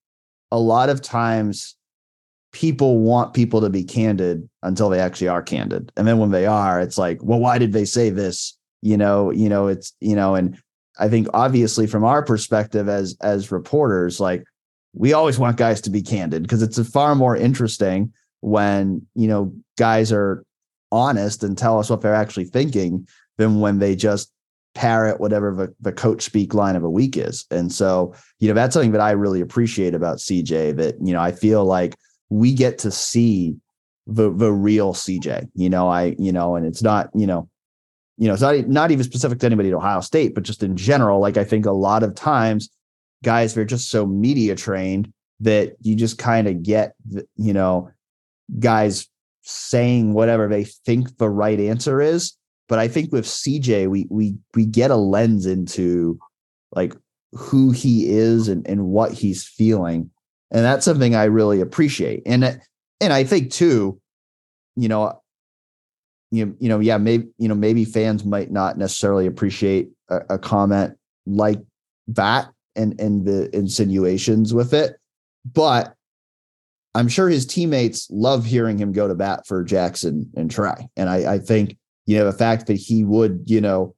[0.51, 1.75] a lot of times
[2.53, 6.45] people want people to be candid until they actually are candid, and then when they
[6.45, 8.57] are, it's like, well, why did they say this?
[8.81, 10.57] You know, you know, it's you know, and
[10.97, 14.45] I think obviously from our perspective as as reporters, like
[14.93, 19.53] we always want guys to be candid because it's far more interesting when you know
[19.77, 20.45] guys are
[20.91, 24.31] honest and tell us what they're actually thinking than when they just
[24.75, 27.45] parrot whatever the, the coach speak line of a week is.
[27.51, 31.21] And so you know that's something that i really appreciate about cj that you know
[31.21, 31.95] i feel like
[32.29, 33.55] we get to see
[34.07, 37.47] the the real cj you know i you know and it's not you know
[38.17, 40.75] you know it's not not even specific to anybody at ohio state but just in
[40.75, 42.69] general like i think a lot of times
[43.23, 46.93] guys that are just so media trained that you just kind of get,
[47.35, 47.89] you know,
[48.59, 49.07] guys
[49.41, 52.37] saying whatever they think the right answer is.
[52.69, 56.19] But I think with CJ, we we we get a lens into
[56.71, 56.95] like
[57.33, 60.09] who he is and, and what he's feeling.
[60.51, 62.23] And that's something I really appreciate.
[62.25, 62.61] And
[63.01, 63.99] and I think too,
[64.75, 65.21] you know,
[66.31, 70.39] you, you know, yeah, maybe, you know, maybe fans might not necessarily appreciate a, a
[70.39, 70.97] comment
[71.27, 71.59] like
[72.07, 74.95] that and and the insinuations with it.
[75.45, 75.95] But
[76.95, 80.89] I'm sure his teammates love hearing him go to bat for Jackson and Trey.
[80.95, 83.95] And I, I think, you know, the fact that he would, you know,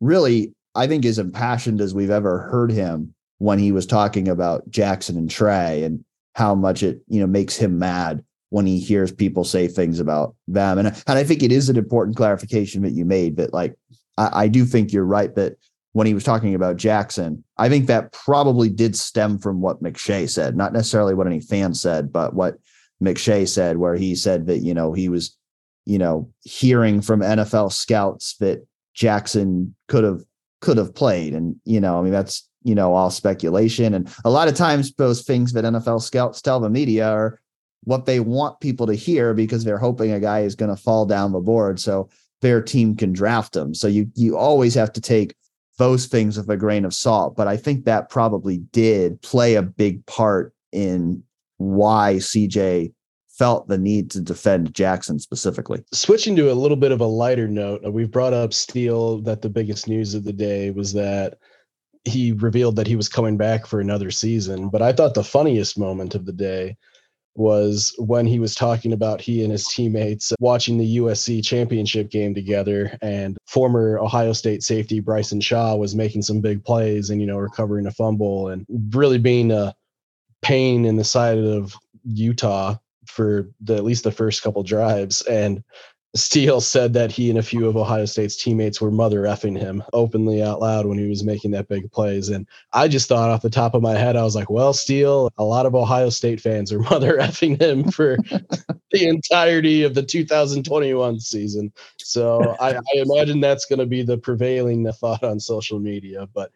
[0.00, 4.68] really, I think as impassioned as we've ever heard him when he was talking about
[4.70, 6.02] Jackson and Trey and
[6.34, 10.34] how much it, you know, makes him mad when he hears people say things about
[10.48, 10.78] them.
[10.78, 13.76] And, and I think it is an important clarification that you made that like
[14.16, 15.56] I, I do think you're right that
[15.92, 17.42] when he was talking about Jackson.
[17.56, 21.74] I think that probably did stem from what McShay said, not necessarily what any fan
[21.74, 22.58] said, but what
[23.02, 25.36] McShay said, where he said that, you know, he was,
[25.86, 28.64] you know, hearing from NFL scouts that
[28.94, 30.20] Jackson could have
[30.60, 31.34] could have played.
[31.34, 33.94] And, you know, I mean, that's, you know, all speculation.
[33.94, 37.40] And a lot of times those things that NFL scouts tell the media are
[37.84, 41.06] what they want people to hear because they're hoping a guy is going to fall
[41.06, 41.80] down the board.
[41.80, 42.10] So
[42.42, 43.74] their team can draft him.
[43.74, 45.34] So you you always have to take
[45.80, 47.34] those things with a grain of salt.
[47.34, 51.22] But I think that probably did play a big part in
[51.56, 52.92] why CJ
[53.30, 55.82] felt the need to defend Jackson specifically.
[55.94, 59.40] Switching to a little bit of a lighter note, uh, we've brought up Steele that
[59.40, 61.38] the biggest news of the day was that
[62.04, 64.68] he revealed that he was coming back for another season.
[64.68, 66.76] But I thought the funniest moment of the day
[67.40, 72.34] was when he was talking about he and his teammates watching the USC championship game
[72.34, 77.26] together and former Ohio State safety Bryson Shaw was making some big plays and you
[77.26, 79.74] know recovering a fumble and really being a
[80.42, 81.74] pain in the side of
[82.04, 82.76] Utah
[83.06, 85.22] for the, at least the first couple drives.
[85.22, 85.62] And
[86.16, 89.82] Steele said that he and a few of Ohio State's teammates were mother effing him
[89.92, 92.30] openly out loud when he was making that big plays.
[92.30, 95.30] And I just thought off the top of my head, I was like, well, Steele,
[95.38, 98.16] a lot of Ohio State fans are mother effing him for
[98.90, 101.72] the entirety of the 2021 season.
[101.98, 106.26] So I, I imagine that's going to be the prevailing thought on social media.
[106.34, 106.50] But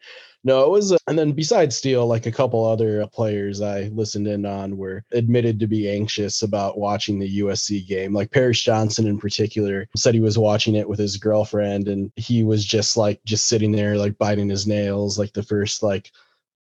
[0.45, 4.28] no, it was, uh, and then besides Steele, like a couple other players I listened
[4.28, 8.12] in on were admitted to be anxious about watching the USC game.
[8.12, 12.45] Like Paris Johnson in particular said he was watching it with his girlfriend and he
[12.45, 16.12] was just like, just sitting there, like biting his nails, like the first like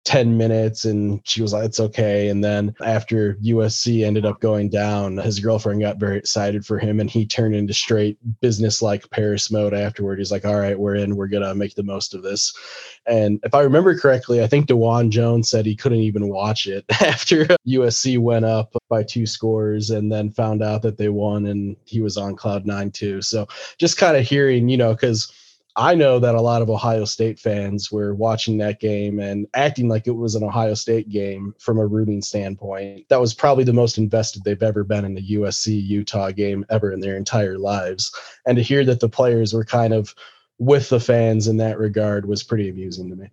[0.09, 2.29] 10 minutes and she was like it's okay.
[2.29, 6.99] And then after USC ended up going down his girlfriend got very excited for him
[6.99, 10.19] and he turned into straight business like Paris mode afterward.
[10.19, 11.15] He's like all right we're in.
[11.15, 12.57] We're going to make the most of this.
[13.05, 16.87] And if I remember correctly I think Dawand Jones said he couldn't even watch it
[17.03, 21.77] after USC went up by two scores and then found out that they won and
[21.85, 23.21] he was on cloud 9 too.
[23.21, 23.47] So
[23.77, 25.31] just kind of hearing you know cuz
[25.79, 29.89] I know that a lot of Ohio State fans were watching that game and acting
[29.89, 33.09] like it was an Ohio State game from a rooting standpoint.
[33.11, 36.91] That was probably the most invested they've ever been in the USC Utah game ever
[36.91, 38.12] in their entire lives.
[38.45, 40.16] And to hear that the players were kind of
[40.59, 43.29] with the fans in that regard was pretty amusing to me.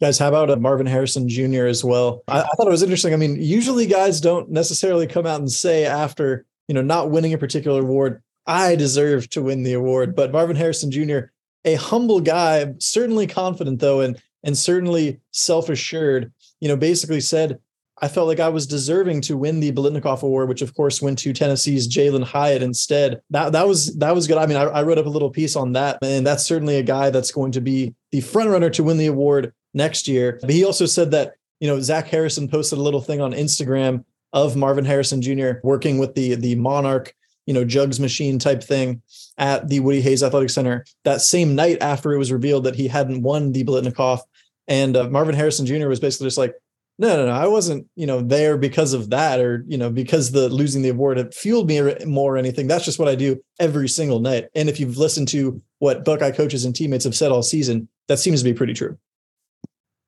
[0.00, 1.66] Guys, how about Marvin Harrison Jr.
[1.66, 2.22] as well?
[2.26, 3.12] I, I thought it was interesting.
[3.12, 7.34] I mean, usually guys don't necessarily come out and say after you know not winning
[7.34, 10.14] a particular award I deserve to win the award.
[10.16, 11.30] But Marvin Harrison Jr.,
[11.64, 17.60] a humble guy, certainly confident though, and and certainly self-assured, you know, basically said,
[18.02, 21.20] I felt like I was deserving to win the Biletnikoff Award, which of course went
[21.20, 23.22] to Tennessee's Jalen Hyatt instead.
[23.30, 24.38] That that was that was good.
[24.38, 26.82] I mean, I, I wrote up a little piece on that, and that's certainly a
[26.82, 30.38] guy that's going to be the front runner to win the award next year.
[30.40, 34.04] But he also said that you know Zach Harrison posted a little thing on Instagram
[34.32, 35.60] of Marvin Harrison Jr.
[35.62, 37.14] working with the the Monarch
[37.46, 39.02] you know, jugs machine type thing
[39.38, 42.88] at the Woody Hayes Athletic Center that same night after it was revealed that he
[42.88, 44.20] hadn't won the Biletnikoff.
[44.68, 45.88] And uh, Marvin Harrison Jr.
[45.88, 46.54] was basically just like,
[46.98, 50.30] no, no, no, I wasn't, you know, there because of that or, you know, because
[50.30, 52.68] the losing the award had fueled me more or anything.
[52.68, 54.48] That's just what I do every single night.
[54.54, 58.18] And if you've listened to what Buckeye coaches and teammates have said all season, that
[58.18, 58.98] seems to be pretty true.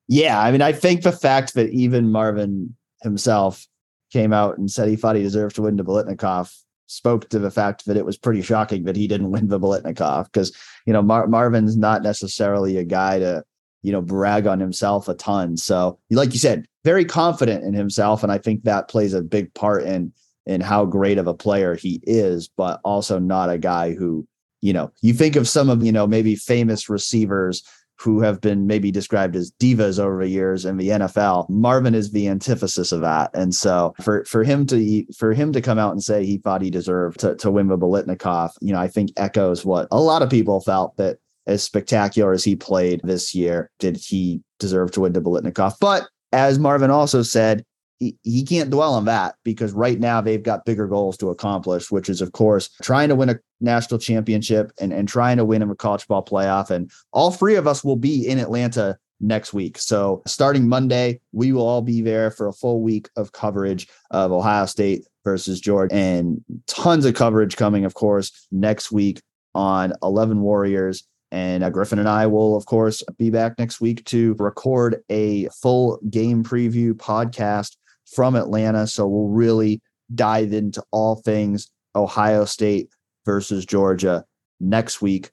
[0.08, 0.38] Yeah.
[0.38, 3.66] I mean, I think the fact that even Marvin himself
[4.12, 6.54] came out and said he thought he deserved to win the Biletnikoff
[6.86, 10.24] spoke to the fact that it was pretty shocking that he didn't win the Biletnikoff
[10.24, 10.56] because
[10.86, 13.44] you know Mar- Marvin's not necessarily a guy to
[13.82, 15.56] you know brag on himself a ton.
[15.56, 19.52] So like you said, very confident in himself, and I think that plays a big
[19.54, 20.12] part in
[20.46, 24.26] in how great of a player he is, but also not a guy who
[24.60, 27.62] you know you think of some of you know maybe famous receivers
[27.98, 31.48] who have been maybe described as divas over the years in the NFL.
[31.48, 33.30] Marvin is the antithesis of that.
[33.34, 36.62] And so for for him to for him to come out and say he thought
[36.62, 40.22] he deserved to, to win the Biletnikoff, you know, I think echoes what a lot
[40.22, 45.02] of people felt that as spectacular as he played this year, did he deserve to
[45.02, 45.76] win the Biletnikoff?
[45.80, 47.64] But as Marvin also said,
[47.98, 52.08] he, can't dwell on that because right now they've got bigger goals to accomplish, which
[52.08, 55.74] is, of course, trying to win a national championship and, and trying to win a
[55.74, 56.70] college ball playoff.
[56.70, 59.78] And all three of us will be in Atlanta next week.
[59.78, 64.32] So starting Monday, we will all be there for a full week of coverage of
[64.32, 69.22] Ohio State versus Georgia and tons of coverage coming, of course, next week
[69.54, 74.04] on 11 Warriors and uh, Griffin and I will, of course, be back next week
[74.04, 77.76] to record a full game preview podcast
[78.06, 78.86] from Atlanta.
[78.86, 79.80] So we'll really
[80.14, 82.88] dive into all things Ohio State
[83.24, 84.24] versus Georgia
[84.60, 85.30] next week.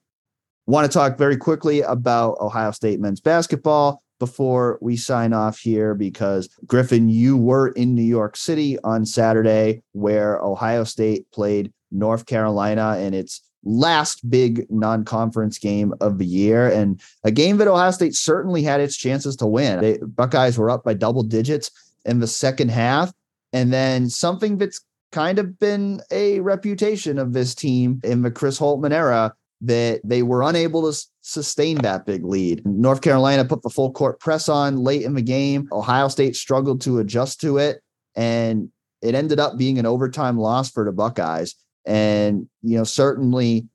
[0.67, 5.95] Want to talk very quickly about Ohio State men's basketball before we sign off here
[5.95, 12.27] because Griffin, you were in New York City on Saturday where Ohio State played North
[12.27, 17.91] Carolina in its last big non-conference game of the year and a game that Ohio
[17.91, 19.81] State certainly had its chances to win.
[19.81, 21.71] They, Buckeyes were up by double digits
[22.05, 23.11] in the second half.
[23.53, 24.81] And then something that's
[25.11, 30.23] kind of been a reputation of this team in the Chris Holtmann era that they
[30.23, 32.65] were unable to sustain that big lead.
[32.65, 35.67] North Carolina put the full court press on late in the game.
[35.71, 37.81] Ohio State struggled to adjust to it.
[38.15, 38.69] And
[39.01, 41.55] it ended up being an overtime loss for the Buckeyes.
[41.85, 43.67] And, you know, certainly,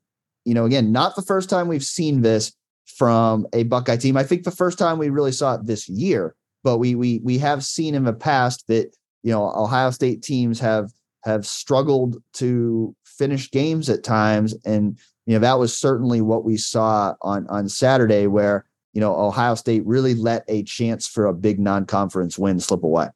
[0.45, 2.53] you know, again, not the first time we've seen this
[2.85, 4.17] from a Buckeye team.
[4.17, 7.37] I think the first time we really saw it this year but we we we
[7.37, 10.91] have seen in the past that you know Ohio State teams have
[11.23, 16.57] have struggled to finish games at times, and you know that was certainly what we
[16.57, 21.33] saw on on Saturday, where you know Ohio State really let a chance for a
[21.33, 23.07] big non-conference win slip away.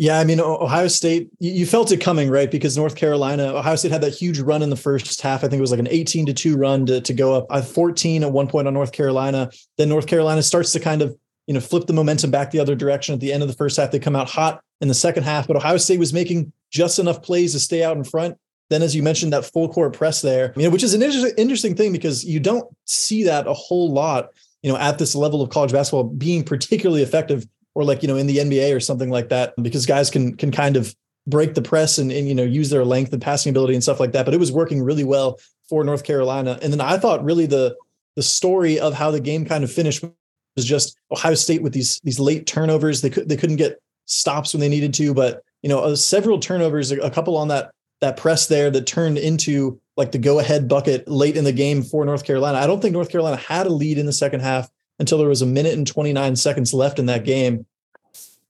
[0.00, 2.50] Yeah, I mean Ohio State, you felt it coming, right?
[2.50, 5.44] Because North Carolina, Ohio State had that huge run in the first half.
[5.44, 7.60] I think it was like an 18 to 2 run to, to go up uh,
[7.60, 9.50] 14 at one point on North Carolina.
[9.76, 11.14] Then North Carolina starts to kind of
[11.50, 13.76] you know, flip the momentum back the other direction at the end of the first
[13.76, 13.90] half.
[13.90, 17.22] They come out hot in the second half, but Ohio State was making just enough
[17.22, 18.38] plays to stay out in front.
[18.68, 21.34] Then, as you mentioned, that full court press there, you know, which is an inter-
[21.36, 24.28] interesting thing because you don't see that a whole lot,
[24.62, 27.44] you know, at this level of college basketball being particularly effective,
[27.74, 30.52] or like you know in the NBA or something like that, because guys can can
[30.52, 30.94] kind of
[31.26, 33.98] break the press and, and you know use their length and passing ability and stuff
[33.98, 34.24] like that.
[34.24, 36.60] But it was working really well for North Carolina.
[36.62, 37.74] And then I thought really the
[38.14, 40.04] the story of how the game kind of finished
[40.56, 43.00] was just Ohio State with these these late turnovers.
[43.00, 46.38] They could they couldn't get stops when they needed to, but you know uh, several
[46.38, 47.70] turnovers, a couple on that
[48.00, 51.82] that press there that turned into like the go ahead bucket late in the game
[51.82, 52.58] for North Carolina.
[52.58, 55.42] I don't think North Carolina had a lead in the second half until there was
[55.42, 57.66] a minute and 29 seconds left in that game.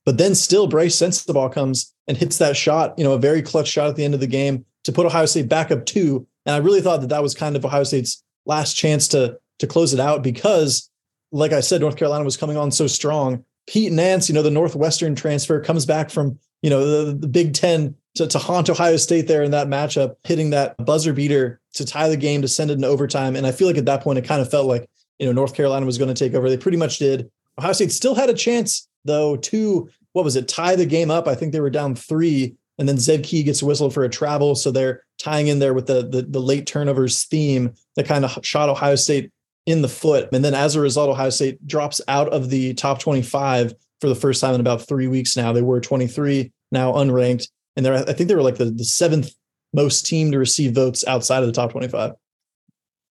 [0.05, 3.67] But then still Brice Sensabaugh comes and hits that shot, you know, a very clutch
[3.67, 6.25] shot at the end of the game to put Ohio State back up two.
[6.45, 9.67] And I really thought that that was kind of Ohio State's last chance to to
[9.67, 10.89] close it out because,
[11.31, 13.43] like I said, North Carolina was coming on so strong.
[13.67, 17.53] Pete Nance, you know, the Northwestern transfer comes back from you know the, the Big
[17.53, 21.85] Ten to, to haunt Ohio State there in that matchup, hitting that buzzer beater to
[21.85, 23.35] tie the game to send it in overtime.
[23.35, 25.53] And I feel like at that point it kind of felt like you know North
[25.53, 26.49] Carolina was going to take over.
[26.49, 27.31] They pretty much did.
[27.57, 31.27] Ohio State still had a chance though to what was it tie the game up?
[31.27, 34.55] I think they were down three, and then Zed Key gets whistled for a travel,
[34.55, 38.37] so they're tying in there with the the, the late turnovers theme that kind of
[38.43, 39.31] shot Ohio State
[39.65, 40.29] in the foot.
[40.33, 44.15] And then as a result, Ohio State drops out of the top 25 for the
[44.15, 45.53] first time in about three weeks now.
[45.53, 47.47] They were 23, now unranked.
[47.75, 49.31] And they're, I think they were like the, the seventh
[49.73, 52.13] most team to receive votes outside of the top 25.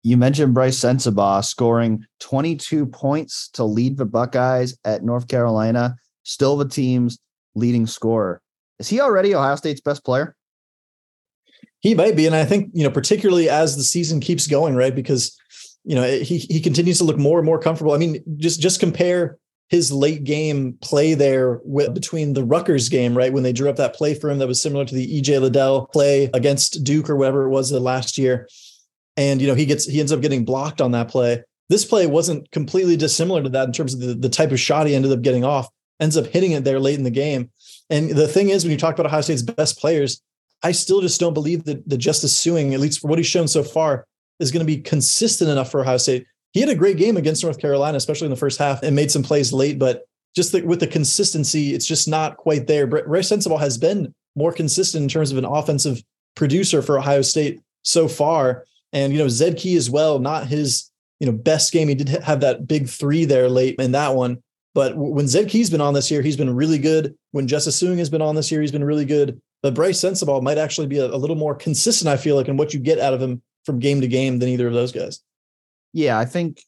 [0.02, 6.56] You mentioned Brice Sensabaugh scoring 22 points to lead the Buckeyes at North Carolina, still
[6.56, 7.18] the team's
[7.54, 8.40] leading scorer.
[8.78, 10.34] Is he already Ohio State's best player?
[11.80, 12.26] He might be.
[12.26, 14.94] And I think, you know, particularly as the season keeps going, right?
[14.94, 15.38] Because,
[15.90, 17.92] you know, he he continues to look more and more comfortable.
[17.92, 19.38] I mean, just just compare
[19.70, 23.32] his late game play there with, between the Rutgers game, right?
[23.32, 25.86] When they drew up that play for him that was similar to the EJ Liddell
[25.86, 28.48] play against Duke or whatever it was the last year.
[29.16, 31.42] And, you know, he gets, he ends up getting blocked on that play.
[31.68, 34.86] This play wasn't completely dissimilar to that in terms of the, the type of shot
[34.86, 35.68] he ended up getting off,
[35.98, 37.50] ends up hitting it there late in the game.
[37.90, 40.20] And the thing is, when you talk about Ohio State's best players,
[40.62, 43.48] I still just don't believe that the Justice Sueing, at least for what he's shown
[43.48, 44.06] so far,
[44.40, 47.44] is going to be consistent enough for Ohio State he had a great game against
[47.44, 49.78] North Carolina, especially in the first half, and made some plays late.
[49.78, 52.86] But just the, with the consistency, it's just not quite there.
[52.86, 56.02] Brice Sensabaugh has been more consistent in terms of an offensive
[56.34, 58.64] producer for Ohio State so far.
[58.92, 61.88] And you know, Zed Key as well, not his you know best game.
[61.88, 64.42] He did have that big three there late in that one.
[64.74, 67.16] But when Zed Key's been on this year, he's been really good.
[67.32, 69.40] When Justice Sueing has been on this year, he's been really good.
[69.62, 72.56] But Brice Sensabaugh might actually be a, a little more consistent, I feel like, in
[72.56, 75.20] what you get out of him from game to game than either of those guys.
[75.92, 76.62] Yeah, I think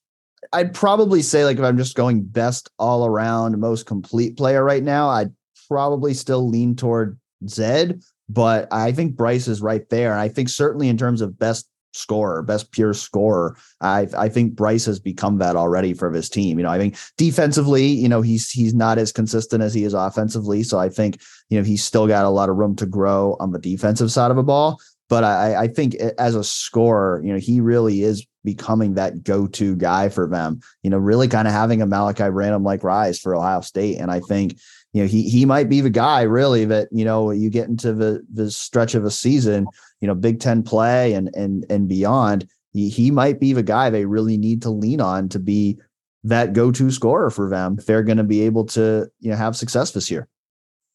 [0.52, 4.82] I'd probably say like if I'm just going best all around, most complete player right
[4.82, 5.32] now, I'd
[5.68, 7.18] probably still lean toward
[7.48, 10.16] Zed, but I think Brice is right there.
[10.16, 13.56] I think certainly in terms of best scorer, best pure scorer.
[13.80, 16.58] I I think Brice has become that already for his team.
[16.58, 19.94] You know, I think defensively, you know, he's he's not as consistent as he is
[19.94, 20.62] offensively.
[20.62, 23.52] So I think, you know, he's still got a lot of room to grow on
[23.52, 24.80] the defensive side of the ball.
[25.12, 29.76] But I, I think as a scorer, you know, he really is becoming that go-to
[29.76, 30.60] guy for them.
[30.82, 33.98] You know, really kind of having a Malaki Branham like rise for Ohio State.
[33.98, 34.56] And I think,
[34.94, 37.92] you know, he he might be the guy really that, you know, you get into
[37.92, 39.66] the the stretch of a season,
[40.00, 42.48] you know, Big Ten play and and and beyond.
[42.72, 45.78] He, he might be the guy they really need to lean on to be
[46.24, 49.56] that go-to scorer for them if they're going to be able to, you know, have
[49.56, 50.26] success this year.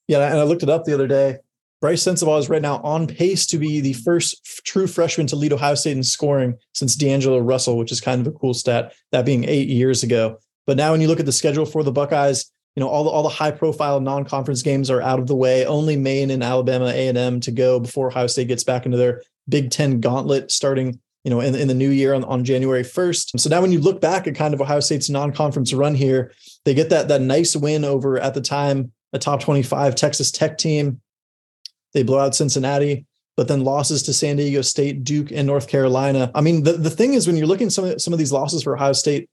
[0.08, 1.38] Yeah, and I looked it up the other day.
[1.80, 5.54] Brice Sensabaugh is right now on pace to be the first true freshman to lead
[5.54, 9.26] Ohio State in scoring since D'Angelo Russell, which is kind of a cool stat, that
[9.26, 10.40] being eight years ago.
[10.66, 13.10] But now when you look at the schedule for the Buckeyes, you know, all the
[13.10, 15.66] all the high profile non-conference games are out of the way.
[15.66, 19.72] Only Maine and Alabama A&M to go before Ohio State gets back into their Big
[19.72, 23.40] Ten gauntlet starting, you know, in, in the new year on, on January 1st.
[23.40, 26.32] So now when you look back at kind of Ohio State's non-conference run here,
[26.66, 30.58] they get that that nice win over at the time a top 25 Texas Tech
[30.58, 31.02] team
[31.98, 36.32] they blow out Cincinnati, but then losses to San Diego State, Duke, and North Carolina.
[36.36, 38.32] I mean, the, the thing is, when you're looking at some of, some of these
[38.32, 39.30] losses for Ohio State,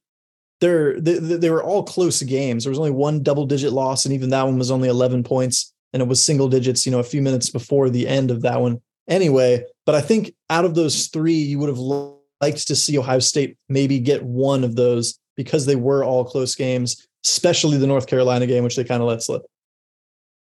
[0.60, 2.64] they're, they, they were all close games.
[2.64, 5.74] There was only one double digit loss, and even that one was only 11 points,
[5.92, 8.60] and it was single digits, you know, a few minutes before the end of that
[8.60, 8.80] one.
[9.08, 13.18] Anyway, but I think out of those three, you would have liked to see Ohio
[13.18, 18.06] State maybe get one of those because they were all close games, especially the North
[18.06, 19.42] Carolina game, which they kind of let slip.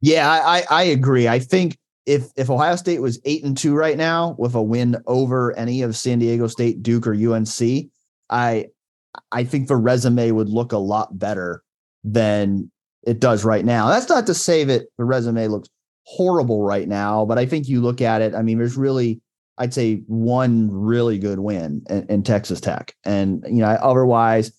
[0.01, 1.29] Yeah, I, I agree.
[1.29, 4.97] I think if if Ohio State was eight and two right now with a win
[5.07, 7.91] over any of San Diego State, Duke, or UNC,
[8.31, 8.67] I
[9.33, 11.63] I think the resume would look a lot better
[12.03, 12.71] than
[13.03, 13.89] it does right now.
[13.89, 15.69] That's not to say that the resume looks
[16.05, 18.35] horrible right now, but I think you look at it.
[18.35, 19.21] I mean, there's really,
[19.59, 24.53] I'd say, one really good win in, in Texas Tech, and you know, otherwise,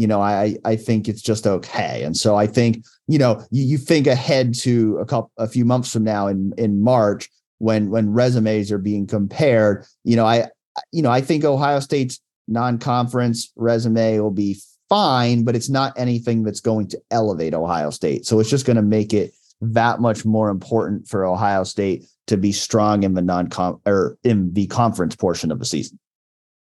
[0.00, 2.04] you know, I I think it's just okay.
[2.04, 5.66] And so I think you know, you, you think ahead to a couple, a few
[5.66, 7.28] months from now in in March
[7.58, 9.84] when when resumes are being compared.
[10.04, 10.48] You know, I
[10.90, 16.44] you know, I think Ohio State's non-conference resume will be fine, but it's not anything
[16.44, 18.24] that's going to elevate Ohio State.
[18.24, 22.38] So it's just going to make it that much more important for Ohio State to
[22.38, 23.50] be strong in the non
[23.84, 25.98] or in the conference portion of the season.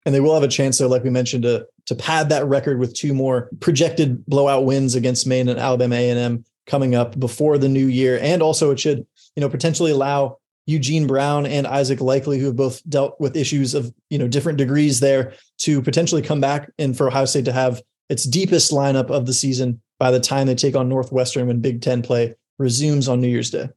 [0.04, 2.78] And they will have a chance, though, like we mentioned, to to pad that record
[2.78, 7.68] with two more projected blowout wins against Maine and Alabama A&M coming up before the
[7.68, 8.18] new year.
[8.20, 12.56] And also, it should, you know, potentially allow Eugene Brown and Isaac Likekele, who have
[12.56, 16.96] both dealt with issues of you know different degrees there, to potentially come back and
[16.96, 20.54] for Ohio State to have its deepest lineup of the season by the time they
[20.54, 23.68] take on Northwestern when Big Ten play resumes on New Year's Day.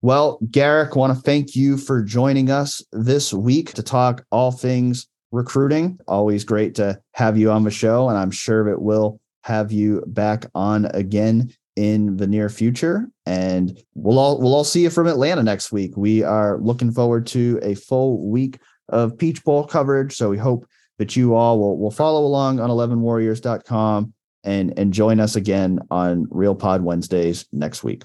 [0.00, 5.08] Well, Garrick, want to thank you for joining us this week to talk all things
[5.32, 5.98] recruiting.
[6.06, 10.04] Always great to have you on the show, and I'm sure it will have you
[10.06, 13.08] back on again in the near future.
[13.26, 15.96] And we'll all we'll all see you from Atlanta next week.
[15.96, 20.14] We are looking forward to a full week of Peach Bowl coverage.
[20.14, 20.66] So we hope
[20.98, 24.12] that you all will, will follow along on 11warriors.com
[24.44, 28.04] and, and join us again on Real Pod Wednesdays next week.